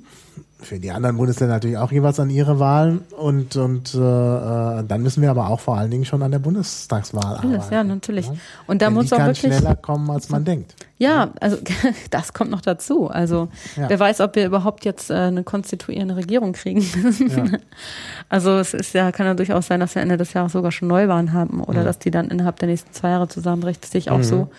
[0.59, 5.03] für die anderen Bundesländer natürlich auch jeweils an ihre Wahlen und und äh, äh, dann
[5.03, 7.73] müssen wir aber auch vor allen Dingen schon an der Bundestagswahl Alles, arbeiten.
[7.73, 8.27] Ja, natürlich.
[8.65, 10.73] Und da Denn muss die auch kann wirklich schneller kommen, als man denkt.
[10.97, 11.57] Ja, also
[12.09, 13.07] das kommt noch dazu.
[13.07, 13.87] Also ja.
[13.87, 16.81] wer weiß, ob wir überhaupt jetzt äh, eine konstituierende Regierung kriegen.
[16.81, 17.45] Ja.
[18.29, 20.89] Also es ist ja kann ja durchaus sein, dass wir Ende des Jahres sogar schon
[20.89, 21.83] Neuwahlen haben oder ja.
[21.85, 23.83] dass die dann innerhalb der nächsten zwei Jahre zusammenbricht.
[23.83, 24.23] Das sehe ich auch mhm.
[24.23, 24.49] so.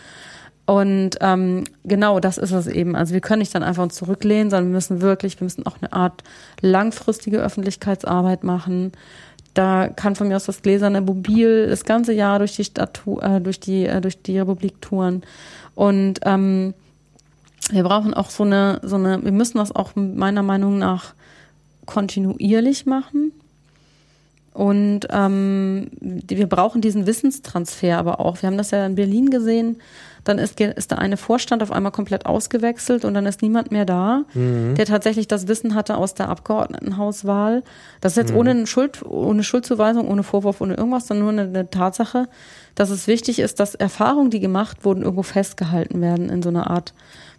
[0.69, 2.95] Und ähm, genau das ist es eben.
[2.95, 5.79] Also wir können nicht dann einfach uns zurücklehnen, sondern wir müssen wirklich, wir müssen auch
[5.81, 6.23] eine Art
[6.61, 8.93] langfristige Öffentlichkeitsarbeit machen.
[9.55, 13.41] Da kann von mir aus das gläserne Mobil das ganze Jahr durch die Stadt, äh,
[13.41, 15.23] durch die, äh, durch die Republik touren.
[15.75, 16.75] Und ähm,
[17.71, 21.15] wir brauchen auch so eine, so eine, wir müssen das auch meiner Meinung nach
[21.87, 23.33] kontinuierlich machen.
[24.59, 28.43] Und ähm, wir brauchen diesen Wissenstransfer aber auch.
[28.43, 29.77] Wir haben das ja in Berlin gesehen
[30.29, 33.87] dann ist, ist der eine Vorstand auf einmal komplett ausgewechselt und dann ist niemand mehr
[33.87, 34.75] da, mhm.
[34.75, 37.63] der tatsächlich das Wissen hatte aus der Abgeordnetenhauswahl.
[38.01, 38.39] Das ist jetzt mhm.
[38.39, 42.29] ohne Schuld, ohne Schuldzuweisung, ohne Vorwurf, ohne irgendwas, sondern nur eine, eine Tatsache,
[42.75, 46.71] dass es wichtig ist, dass Erfahrungen, die gemacht wurden, irgendwo festgehalten werden in so einer
[46.71, 46.93] Art,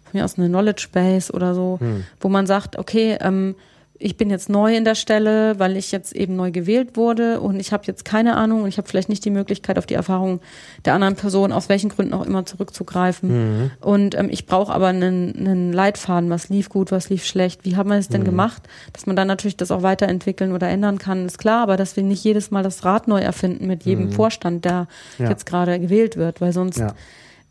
[0.04, 2.04] von mir aus eine Knowledge Base oder so, mhm.
[2.20, 3.54] wo man sagt, okay, ähm,
[4.02, 7.60] ich bin jetzt neu in der Stelle, weil ich jetzt eben neu gewählt wurde und
[7.60, 10.40] ich habe jetzt keine Ahnung und ich habe vielleicht nicht die Möglichkeit, auf die Erfahrung
[10.86, 13.28] der anderen Person aus welchen Gründen auch immer zurückzugreifen.
[13.28, 13.70] Mhm.
[13.80, 17.76] Und ähm, ich brauche aber einen, einen Leitfaden, was lief gut, was lief schlecht, wie
[17.76, 18.26] haben wir es denn mhm.
[18.26, 18.62] gemacht,
[18.94, 22.02] dass man dann natürlich das auch weiterentwickeln oder ändern kann, ist klar, aber dass wir
[22.02, 24.12] nicht jedes Mal das Rad neu erfinden mit jedem mhm.
[24.12, 24.88] Vorstand, der
[25.18, 25.28] ja.
[25.28, 26.94] jetzt gerade gewählt wird, weil sonst ja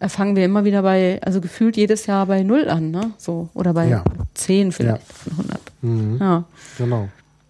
[0.08, 3.12] fangen wir immer wieder bei, also gefühlt jedes Jahr bei null an, ne?
[3.18, 4.04] So, oder bei ja.
[4.36, 5.14] 10 vielleicht ja.
[5.14, 5.62] von 100.
[5.82, 6.18] Mhm.
[6.20, 6.44] Ja.
[6.78, 7.10] Genau.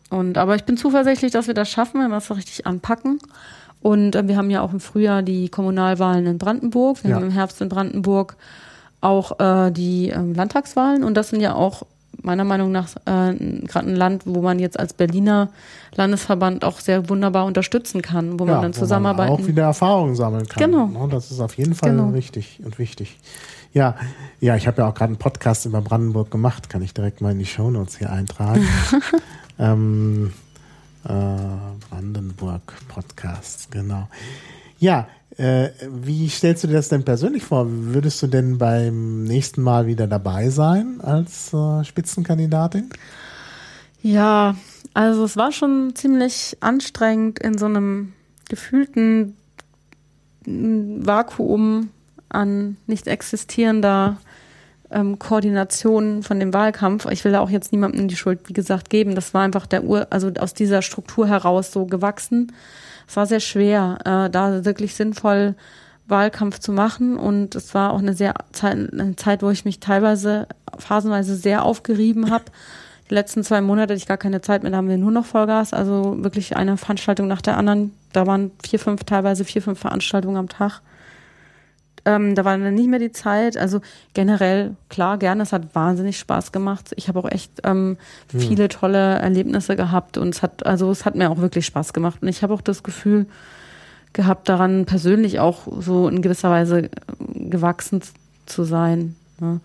[0.10, 3.20] Und, aber ich bin zuversichtlich, dass wir das schaffen, wenn wir es richtig anpacken.
[3.82, 7.04] Und äh, wir haben ja auch im Frühjahr die Kommunalwahlen in Brandenburg.
[7.04, 7.16] Wir ja.
[7.18, 8.36] haben im Herbst in Brandenburg
[9.02, 11.04] auch äh, die äh, Landtagswahlen.
[11.04, 11.84] Und das sind ja auch
[12.22, 15.50] meiner Meinung nach äh, gerade ein Land, wo man jetzt als Berliner
[15.96, 19.34] Landesverband auch sehr wunderbar unterstützen kann, wo ja, man dann zusammenarbeiten.
[19.34, 20.72] Man auch wieder Erfahrungen sammeln kann.
[20.72, 20.88] Genau.
[20.88, 21.08] Ne?
[21.10, 22.10] Das ist auf jeden Fall Genau.
[22.10, 23.18] richtig und wichtig.
[23.74, 23.96] Ja,
[24.40, 27.32] ja, ich habe ja auch gerade einen Podcast über Brandenburg gemacht, kann ich direkt mal
[27.32, 28.66] in die Shownotes hier eintragen.
[29.60, 30.34] ähm,
[31.04, 31.10] äh,
[31.90, 34.08] Brandenburg Podcast, genau.
[34.80, 35.08] Ja,
[35.40, 37.66] äh, wie stellst du dir das denn persönlich vor?
[37.70, 42.90] Würdest du denn beim nächsten Mal wieder dabei sein als äh, Spitzenkandidatin?
[44.02, 44.56] Ja,
[44.94, 48.12] also es war schon ziemlich anstrengend in so einem
[48.50, 49.38] gefühlten
[50.46, 51.90] Vakuum
[52.28, 54.18] an nicht existierender
[54.92, 57.06] ähm, Koordination von dem Wahlkampf.
[57.12, 59.16] Ich will da auch jetzt niemandem die Schuld, wie gesagt, geben.
[59.16, 62.52] Das war einfach der Ur, also aus dieser Struktur heraus so gewachsen.
[63.10, 65.56] Es war sehr schwer, äh, da wirklich sinnvoll
[66.08, 69.80] Wahlkampf zu machen und es war auch eine sehr Zeit, eine Zeit, wo ich mich
[69.80, 70.48] teilweise
[70.78, 72.46] phasenweise sehr aufgerieben habe.
[73.10, 75.26] Die letzten zwei Monate hatte ich gar keine Zeit mehr, da haben wir nur noch
[75.26, 77.96] Vollgas, also wirklich eine Veranstaltung nach der anderen.
[78.14, 80.82] Da waren vier, fünf, teilweise vier, fünf Veranstaltungen am Tag.
[82.06, 83.58] Ähm, da war dann nicht mehr die Zeit.
[83.58, 83.82] Also
[84.14, 86.92] generell, klar, gerne, es hat wahnsinnig Spaß gemacht.
[86.96, 87.98] Ich habe auch echt ähm,
[88.28, 92.20] viele tolle Erlebnisse gehabt und es hat, also es hat mir auch wirklich Spaß gemacht.
[92.22, 93.26] Und ich habe auch das Gefühl
[94.14, 96.90] gehabt, daran persönlich auch so in gewisser Weise äh,
[97.50, 98.02] gewachsen
[98.46, 99.16] zu sein.
[99.40, 99.60] Ne?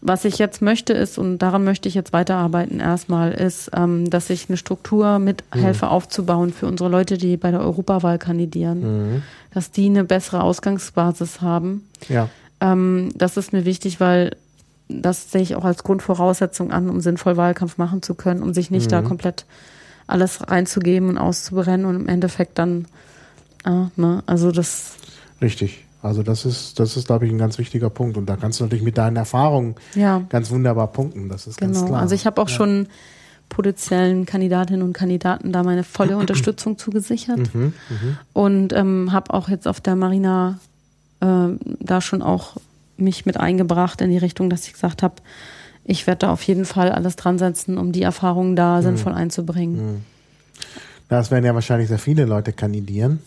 [0.00, 4.30] Was ich jetzt möchte ist, und daran möchte ich jetzt weiterarbeiten erstmal, ist, ähm, dass
[4.30, 9.22] ich eine Struktur mithelfe aufzubauen für unsere Leute, die bei der Europawahl kandidieren,
[9.52, 11.88] dass die eine bessere Ausgangsbasis haben.
[12.08, 12.28] Ja.
[12.60, 14.36] Ähm, das ist mir wichtig, weil
[14.88, 18.70] das sehe ich auch als Grundvoraussetzung an, um sinnvoll Wahlkampf machen zu können, um sich
[18.70, 19.44] nicht da komplett
[20.06, 22.86] alles reinzugeben und auszubrennen und im Endeffekt dann,
[23.64, 24.94] ah, ne, also das,
[25.40, 25.84] Richtig.
[26.00, 28.16] Also das ist, das ist, glaube ich, ein ganz wichtiger Punkt.
[28.16, 31.28] Und da kannst du natürlich mit deinen Erfahrungen ja, ganz wunderbar punkten.
[31.28, 31.88] Das ist ganz genau.
[31.88, 32.02] klar.
[32.02, 32.54] Also ich habe auch ja.
[32.54, 32.86] schon
[33.48, 37.72] potenziellen Kandidatinnen und Kandidaten da meine volle Unterstützung zugesichert Mhm,
[38.32, 40.58] und ähm, habe auch jetzt auf der Marina
[41.20, 41.48] äh,
[41.80, 42.56] da schon auch
[42.96, 45.14] mich mit eingebracht in die Richtung, dass ich gesagt habe,
[45.84, 48.56] ich werde da auf jeden Fall alles dran setzen, um die Erfahrungen Mhm.
[48.56, 50.04] da sinnvoll einzubringen.
[51.08, 53.20] Das werden ja wahrscheinlich sehr viele Leute kandidieren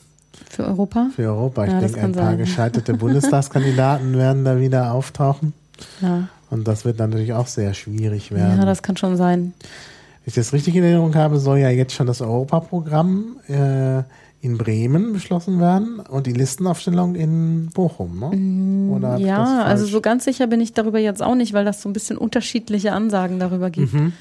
[0.49, 1.07] Für Europa?
[1.15, 1.65] für Europa.
[1.65, 2.38] Ich Ja, denke, ein paar sein.
[2.38, 5.53] gescheiterte Bundestagskandidaten werden da wieder auftauchen.
[6.01, 6.27] Ja.
[6.49, 8.59] Und das wird dann natürlich auch sehr schwierig werden.
[8.59, 9.53] ja, das kann schon sein.
[9.63, 14.03] Wenn ich das richtig in Erinnerung habe, soll ja jetzt schon das Europaprogramm äh,
[14.41, 18.91] in Bremen beschlossen werden und die Listenaufstellung in Bochum, ne?
[18.95, 21.63] Oder ich das Ja, also so ganz sicher bin ich darüber jetzt auch nicht, weil
[21.63, 23.93] das so ein bisschen unterschiedliche Ansagen darüber gibt.
[23.93, 24.13] Mhm.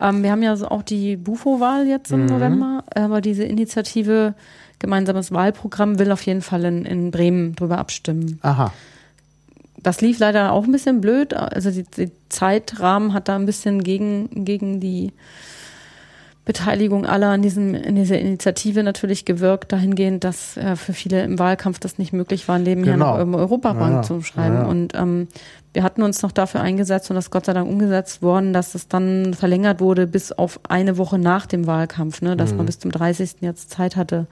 [0.00, 4.34] Ähm, wir haben ja auch die Bufo-Wahl jetzt im November, aber diese Initiative
[4.80, 8.38] Gemeinsames Wahlprogramm will auf jeden Fall in, in Bremen drüber abstimmen.
[8.42, 8.72] Aha.
[9.82, 11.32] Das lief leider auch ein bisschen blöd.
[11.34, 15.12] Also die, die Zeitrahmen hat da ein bisschen gegen, gegen die
[16.46, 21.38] Beteiligung aller an diesem, in dieser Initiative natürlich gewirkt, dahingehend, dass äh, für viele im
[21.38, 23.12] Wahlkampf das nicht möglich war, nebenher Genau.
[23.14, 24.56] noch im Europabank Ja, zu schreiben.
[24.56, 24.64] Ja.
[24.66, 25.28] Und ähm,
[25.74, 28.74] wir hatten uns noch dafür eingesetzt und das ist Gott sei Dank umgesetzt worden, dass
[28.74, 32.38] es dann verlängert wurde bis auf eine Woche nach dem Wahlkampf, ne, Mhm.
[32.38, 33.36] dass man bis zum 30.
[33.42, 34.26] jetzt Zeit hatte.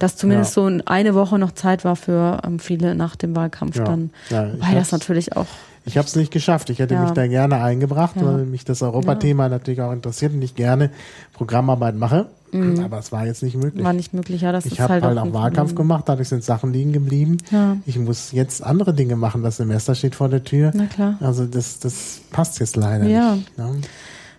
[0.00, 3.84] Dass zumindest so eine Woche noch Zeit war für ähm, viele nach dem Wahlkampf Ja.
[3.84, 4.10] dann.
[4.30, 5.46] Ja, Weil das natürlich auch
[5.84, 6.68] Ich habe es nicht geschafft.
[6.70, 7.02] Ich hätte Ja.
[7.02, 8.24] mich da gerne eingebracht, Ja.
[8.26, 10.90] weil mich das Europathema natürlich auch interessiert und ich gerne
[11.34, 12.26] Programmarbeit mache.
[12.52, 13.80] Aber es war jetzt nicht möglich.
[13.82, 13.84] Mhm.
[13.86, 14.40] war nicht möglich.
[14.42, 17.38] Ja, das ich habe halt, halt auch Wahlkampf gemacht, dadurch sind Sachen liegen geblieben.
[17.52, 17.76] Ja.
[17.86, 19.44] Ich muss jetzt andere Dinge machen.
[19.44, 20.72] Das Semester steht vor der Tür.
[20.74, 21.14] Na klar.
[21.20, 23.36] Also das, das passt jetzt leider Ja.
[23.36, 23.56] nicht.
[23.56, 23.80] Ne?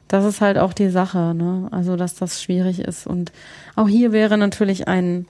[0.10, 1.70] Das ist halt auch die Sache, ne?
[1.72, 3.08] Also, dass das schwierig ist.
[3.08, 3.32] Und
[3.78, 5.26] auch hier wäre natürlich ein,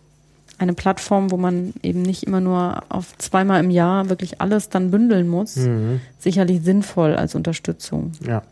[0.62, 4.92] eine Plattform, wo man eben nicht immer nur auf zweimal im Jahr wirklich alles dann
[4.92, 6.02] bündeln muss, Mhm.
[6.20, 8.12] sicherlich sinnvoll als Unterstützung.
[8.26, 8.44] Ja.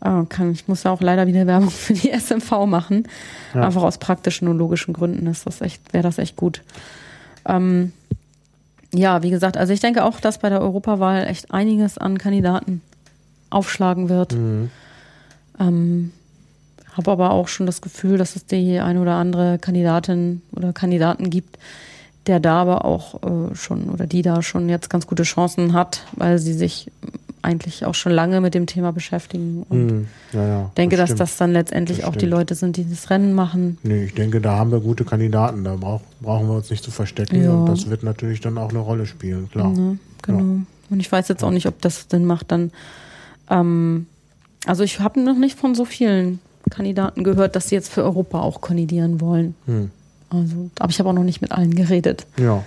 [0.00, 3.06] Ah, kann, ich muss ja auch leider wieder Werbung für die SMV machen.
[3.54, 3.64] Ja.
[3.66, 6.62] Einfach aus praktischen und logischen Gründen ist das echt, wäre das echt gut.
[7.46, 7.92] Ähm,
[8.94, 12.80] ja, wie gesagt, also ich denke auch, dass bei der Europawahl echt einiges an Kandidaten
[13.50, 14.32] aufschlagen wird.
[14.32, 14.70] Mhm.
[15.58, 16.12] Ähm,
[16.96, 21.30] habe aber auch schon das Gefühl, dass es die eine oder andere Kandidatin oder Kandidaten
[21.30, 21.58] gibt,
[22.26, 26.02] der da aber auch äh, schon oder die da schon jetzt ganz gute Chancen hat,
[26.16, 26.90] weil sie sich
[27.42, 30.06] eigentlich auch schon lange mit dem Thema beschäftigen und Mhm.
[30.34, 31.20] Ja, ja, denke, dass stimmt.
[31.20, 32.32] das dann letztendlich Das auch die stimmt.
[32.32, 33.78] Leute sind, die das Rennen machen.
[33.82, 35.64] Nee, ich denke, da haben wir gute Kandidaten.
[35.64, 37.42] Da brauch, brauchen wir uns nicht zu verstecken.
[37.42, 37.52] Ja.
[37.52, 39.72] Und das wird natürlich dann auch eine Rolle spielen, klar.
[40.22, 40.38] Genau.
[40.90, 42.72] Und ich weiß jetzt auch nicht, ob das Sinn macht, dann.
[43.48, 44.06] Ähm,
[44.66, 46.40] also ich habe noch nicht von so vielen
[46.70, 49.54] Kandidaten gehört, dass sie jetzt für Europa auch kandidieren wollen.
[49.66, 49.90] Hm.
[50.30, 52.26] Also, aber ich habe auch noch nicht mit allen geredet.
[52.38, 52.64] Ja.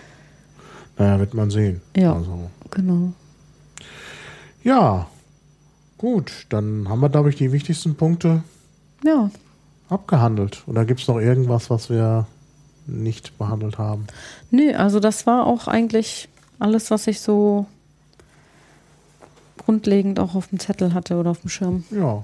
[0.98, 1.82] Naja, wird man sehen.
[1.96, 2.14] Ja.
[2.14, 3.14] Also, Genau.
[4.64, 5.08] ja.
[5.98, 8.44] Gut, dann haben wir, glaube ich, die wichtigsten Punkte
[9.06, 9.30] Ja.
[9.90, 10.64] abgehandelt.
[10.68, 12.28] Oder gibt es noch irgendwas, was wir
[12.86, 14.08] nicht behandelt haben?
[14.52, 16.28] Nö, also das war auch eigentlich
[16.60, 17.66] alles, was ich so
[19.58, 21.84] grundlegend auch auf dem Zettel hatte oder auf dem Schirm.
[21.92, 22.24] Ja.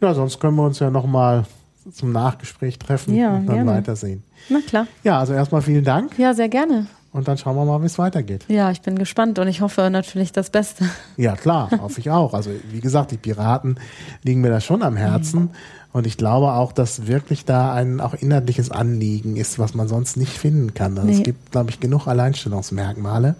[0.00, 1.44] Ja, sonst können wir uns ja nochmal
[1.92, 3.70] zum Nachgespräch treffen Ja, und dann gerne.
[3.72, 4.22] weitersehen.
[4.48, 4.86] Na klar.
[5.04, 6.86] Ja, also erstmal vielen Dank Ja, sehr gerne.
[7.12, 8.44] und dann schauen wir mal, wie es weitergeht.
[8.48, 10.84] Ja, ich bin gespannt und ich hoffe natürlich das Beste.
[11.16, 12.34] Ja, klar, hoffe ich auch.
[12.34, 13.78] Also wie gesagt, die Piraten
[14.22, 15.50] liegen mir da schon am Herzen.
[15.94, 20.16] Und ich glaube auch, dass wirklich da ein auch inhaltliches Anliegen ist, was man sonst
[20.16, 20.96] nicht finden kann.
[20.96, 21.18] Also Nee.
[21.18, 23.34] Es gibt, glaube ich, genug Alleinstellungsmerkmale.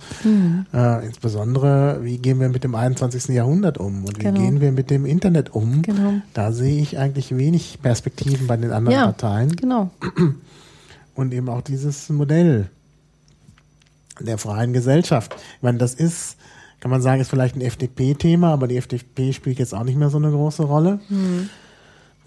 [0.75, 3.29] Äh, insbesondere, wie gehen wir mit dem 21.
[3.35, 4.39] Jahrhundert um und wie Genau.
[4.39, 5.81] gehen wir mit dem Internet um?
[5.81, 6.15] Genau.
[6.35, 9.91] Da sehe ich eigentlich wenig Perspektiven bei den anderen Ja, Parteien genau.
[11.15, 12.69] und eben auch dieses Modell
[14.21, 15.35] der freien Gesellschaft.
[15.57, 16.37] Ich meine, das ist,
[16.81, 20.11] kann man sagen, ist vielleicht ein FDP-Thema, aber die FDP spielt jetzt auch nicht mehr
[20.11, 21.01] so eine große Rolle.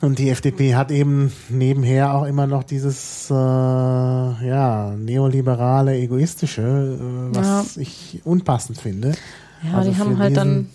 [0.01, 7.35] Und die FDP hat eben nebenher auch immer noch dieses äh, ja, neoliberale, egoistische, äh,
[7.35, 9.13] was ich unpassend finde.
[9.63, 10.69] Ja, Also die haben halt dann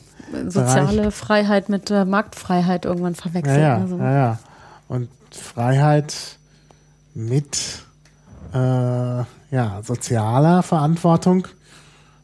[0.48, 3.58] soziale Freiheit mit äh, Marktfreiheit irgendwann Ja, verwechselt.
[3.60, 3.98] ja, also.
[3.98, 4.38] ja, ja.
[4.88, 6.14] Und Freiheit
[7.14, 7.58] mit
[8.52, 11.46] äh, ja, sozialer Verantwortung.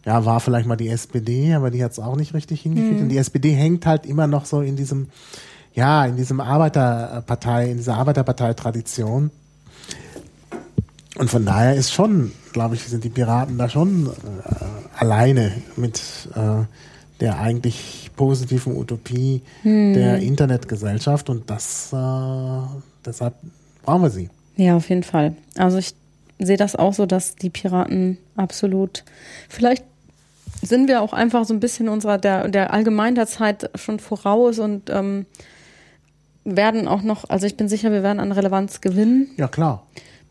[0.05, 3.01] Ja, war vielleicht mal die SPD, aber die hat es auch nicht richtig hingekriegt.
[3.01, 5.09] Und die SPD hängt halt immer noch so in diesem,
[5.77, 9.31] ja, in diesem Arbeiterpartei, in dieser Arbeiterpartei-Tradition.
[11.17, 14.11] Und von daher ist schon, glaube ich, sind die Piraten da schon äh,
[14.99, 16.01] alleine mit
[16.35, 16.65] äh,
[17.21, 21.97] der eigentlich positiven Utopie der Internetgesellschaft und das äh,
[23.05, 23.35] deshalb
[23.83, 24.29] brauchen wir sie.
[24.57, 25.35] Ja, auf jeden Fall.
[25.57, 25.95] Also ich
[26.39, 29.05] sehe das auch so, dass die Piraten absolut,
[29.49, 29.85] vielleicht
[30.63, 34.59] sind wir auch einfach so ein bisschen unserer, der, der Allgemein der Zeit schon voraus
[34.59, 35.27] und ähm,
[36.47, 39.29] werden auch noch, also ich bin sicher, wir werden an Relevanz gewinnen.
[39.37, 39.83] Ja klar.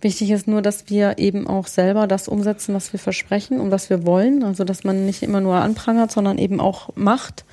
[0.01, 3.89] Wichtig ist nur, dass wir eben auch selber das umsetzen, was wir versprechen und was
[3.89, 4.43] wir wollen.
[4.43, 7.43] Also, dass man nicht immer nur anprangert, sondern eben auch macht.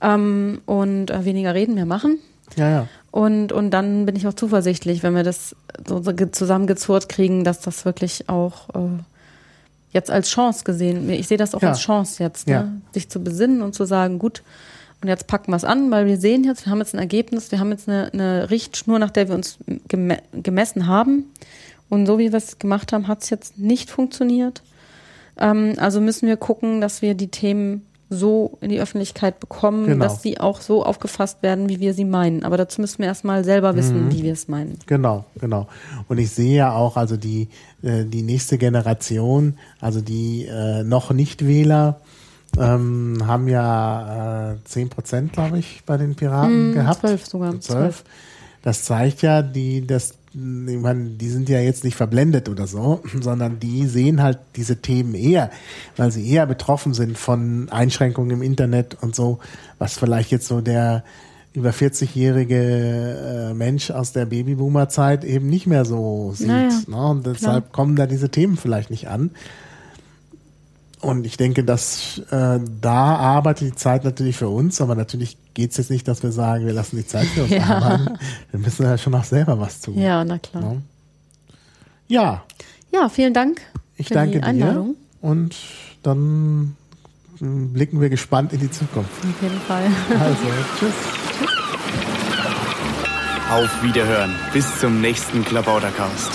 [0.00, 2.18] Ähm, und äh, weniger reden, mehr machen.
[2.56, 2.88] Ja, ja.
[3.10, 5.56] Und, und dann bin ich auch zuversichtlich, wenn wir das
[5.88, 9.02] so, so ge- zusammengezurrt kriegen, dass das wirklich auch äh,
[9.92, 11.70] jetzt als Chance gesehen, ich sehe das auch Ja.
[11.70, 12.80] als Chance jetzt, ne?
[12.92, 14.42] Sich zu besinnen und zu sagen, gut,
[15.02, 17.50] und jetzt packen wir es an, weil wir sehen jetzt, wir haben jetzt ein Ergebnis,
[17.52, 21.24] wir haben jetzt eine, eine Richtschnur, nach der wir uns geme gemessen haben.
[21.88, 24.62] Und so wie wir es gemacht haben, hat es jetzt nicht funktioniert.
[25.38, 30.04] Ähm, also müssen wir gucken, dass wir die Themen so in die Öffentlichkeit bekommen, Genau.
[30.04, 32.44] dass sie auch so aufgefasst werden, wie wir sie meinen.
[32.44, 33.76] Aber dazu müssen wir erstmal selber Mhm.
[33.76, 34.78] wissen, wie wir es meinen.
[34.86, 35.66] Genau, genau.
[36.08, 37.48] Und ich sehe ja auch, also die,
[37.82, 42.00] äh, die nächste Generation, also die äh, noch Nicht-Wähler,
[42.58, 47.00] ähm, haben ja äh, 10 Prozent, glaube ich, bei den Piraten Hm, gehabt.
[47.00, 48.04] zwölf sogar, Zwölf.
[48.62, 53.00] Das zeigt ja, die, das, ich meine, die sind ja jetzt nicht verblendet oder so,
[53.20, 55.50] sondern die sehen halt diese Themen eher,
[55.96, 59.38] weil sie eher betroffen sind von Einschränkungen im Internet und so,
[59.78, 61.04] was vielleicht jetzt so der
[61.52, 66.48] über 40-jährige äh, Mensch aus der Babyboomer-Zeit eben nicht mehr so sieht.
[66.48, 67.06] Naja, ne?
[67.08, 69.30] Und deshalb kommen da diese Themen vielleicht nicht an.
[71.02, 75.70] Und ich denke, dass äh, da arbeitet die Zeit natürlich für uns, aber natürlich geht
[75.72, 77.64] es jetzt nicht, dass wir sagen, wir lassen die Zeit für uns Ja.
[77.64, 78.18] arbeiten.
[78.50, 79.98] Wir müssen ja schon auch selber was tun.
[79.98, 80.62] Ja, na klar.
[80.62, 80.82] Ne?
[82.08, 82.44] Ja,
[82.92, 83.60] Ja, vielen Dank
[83.96, 84.94] ich für danke die Einladung.
[84.94, 85.28] dir.
[85.28, 85.54] Und
[86.02, 86.76] dann
[87.40, 89.10] mm, blicken wir gespannt in die Zukunft.
[89.22, 89.84] Auf jeden Fall.
[90.18, 90.42] Also,
[90.78, 90.94] tschüss.
[93.50, 94.34] Auf Wiederhören.
[94.52, 96.30] Bis zum nächsten Klabautercast.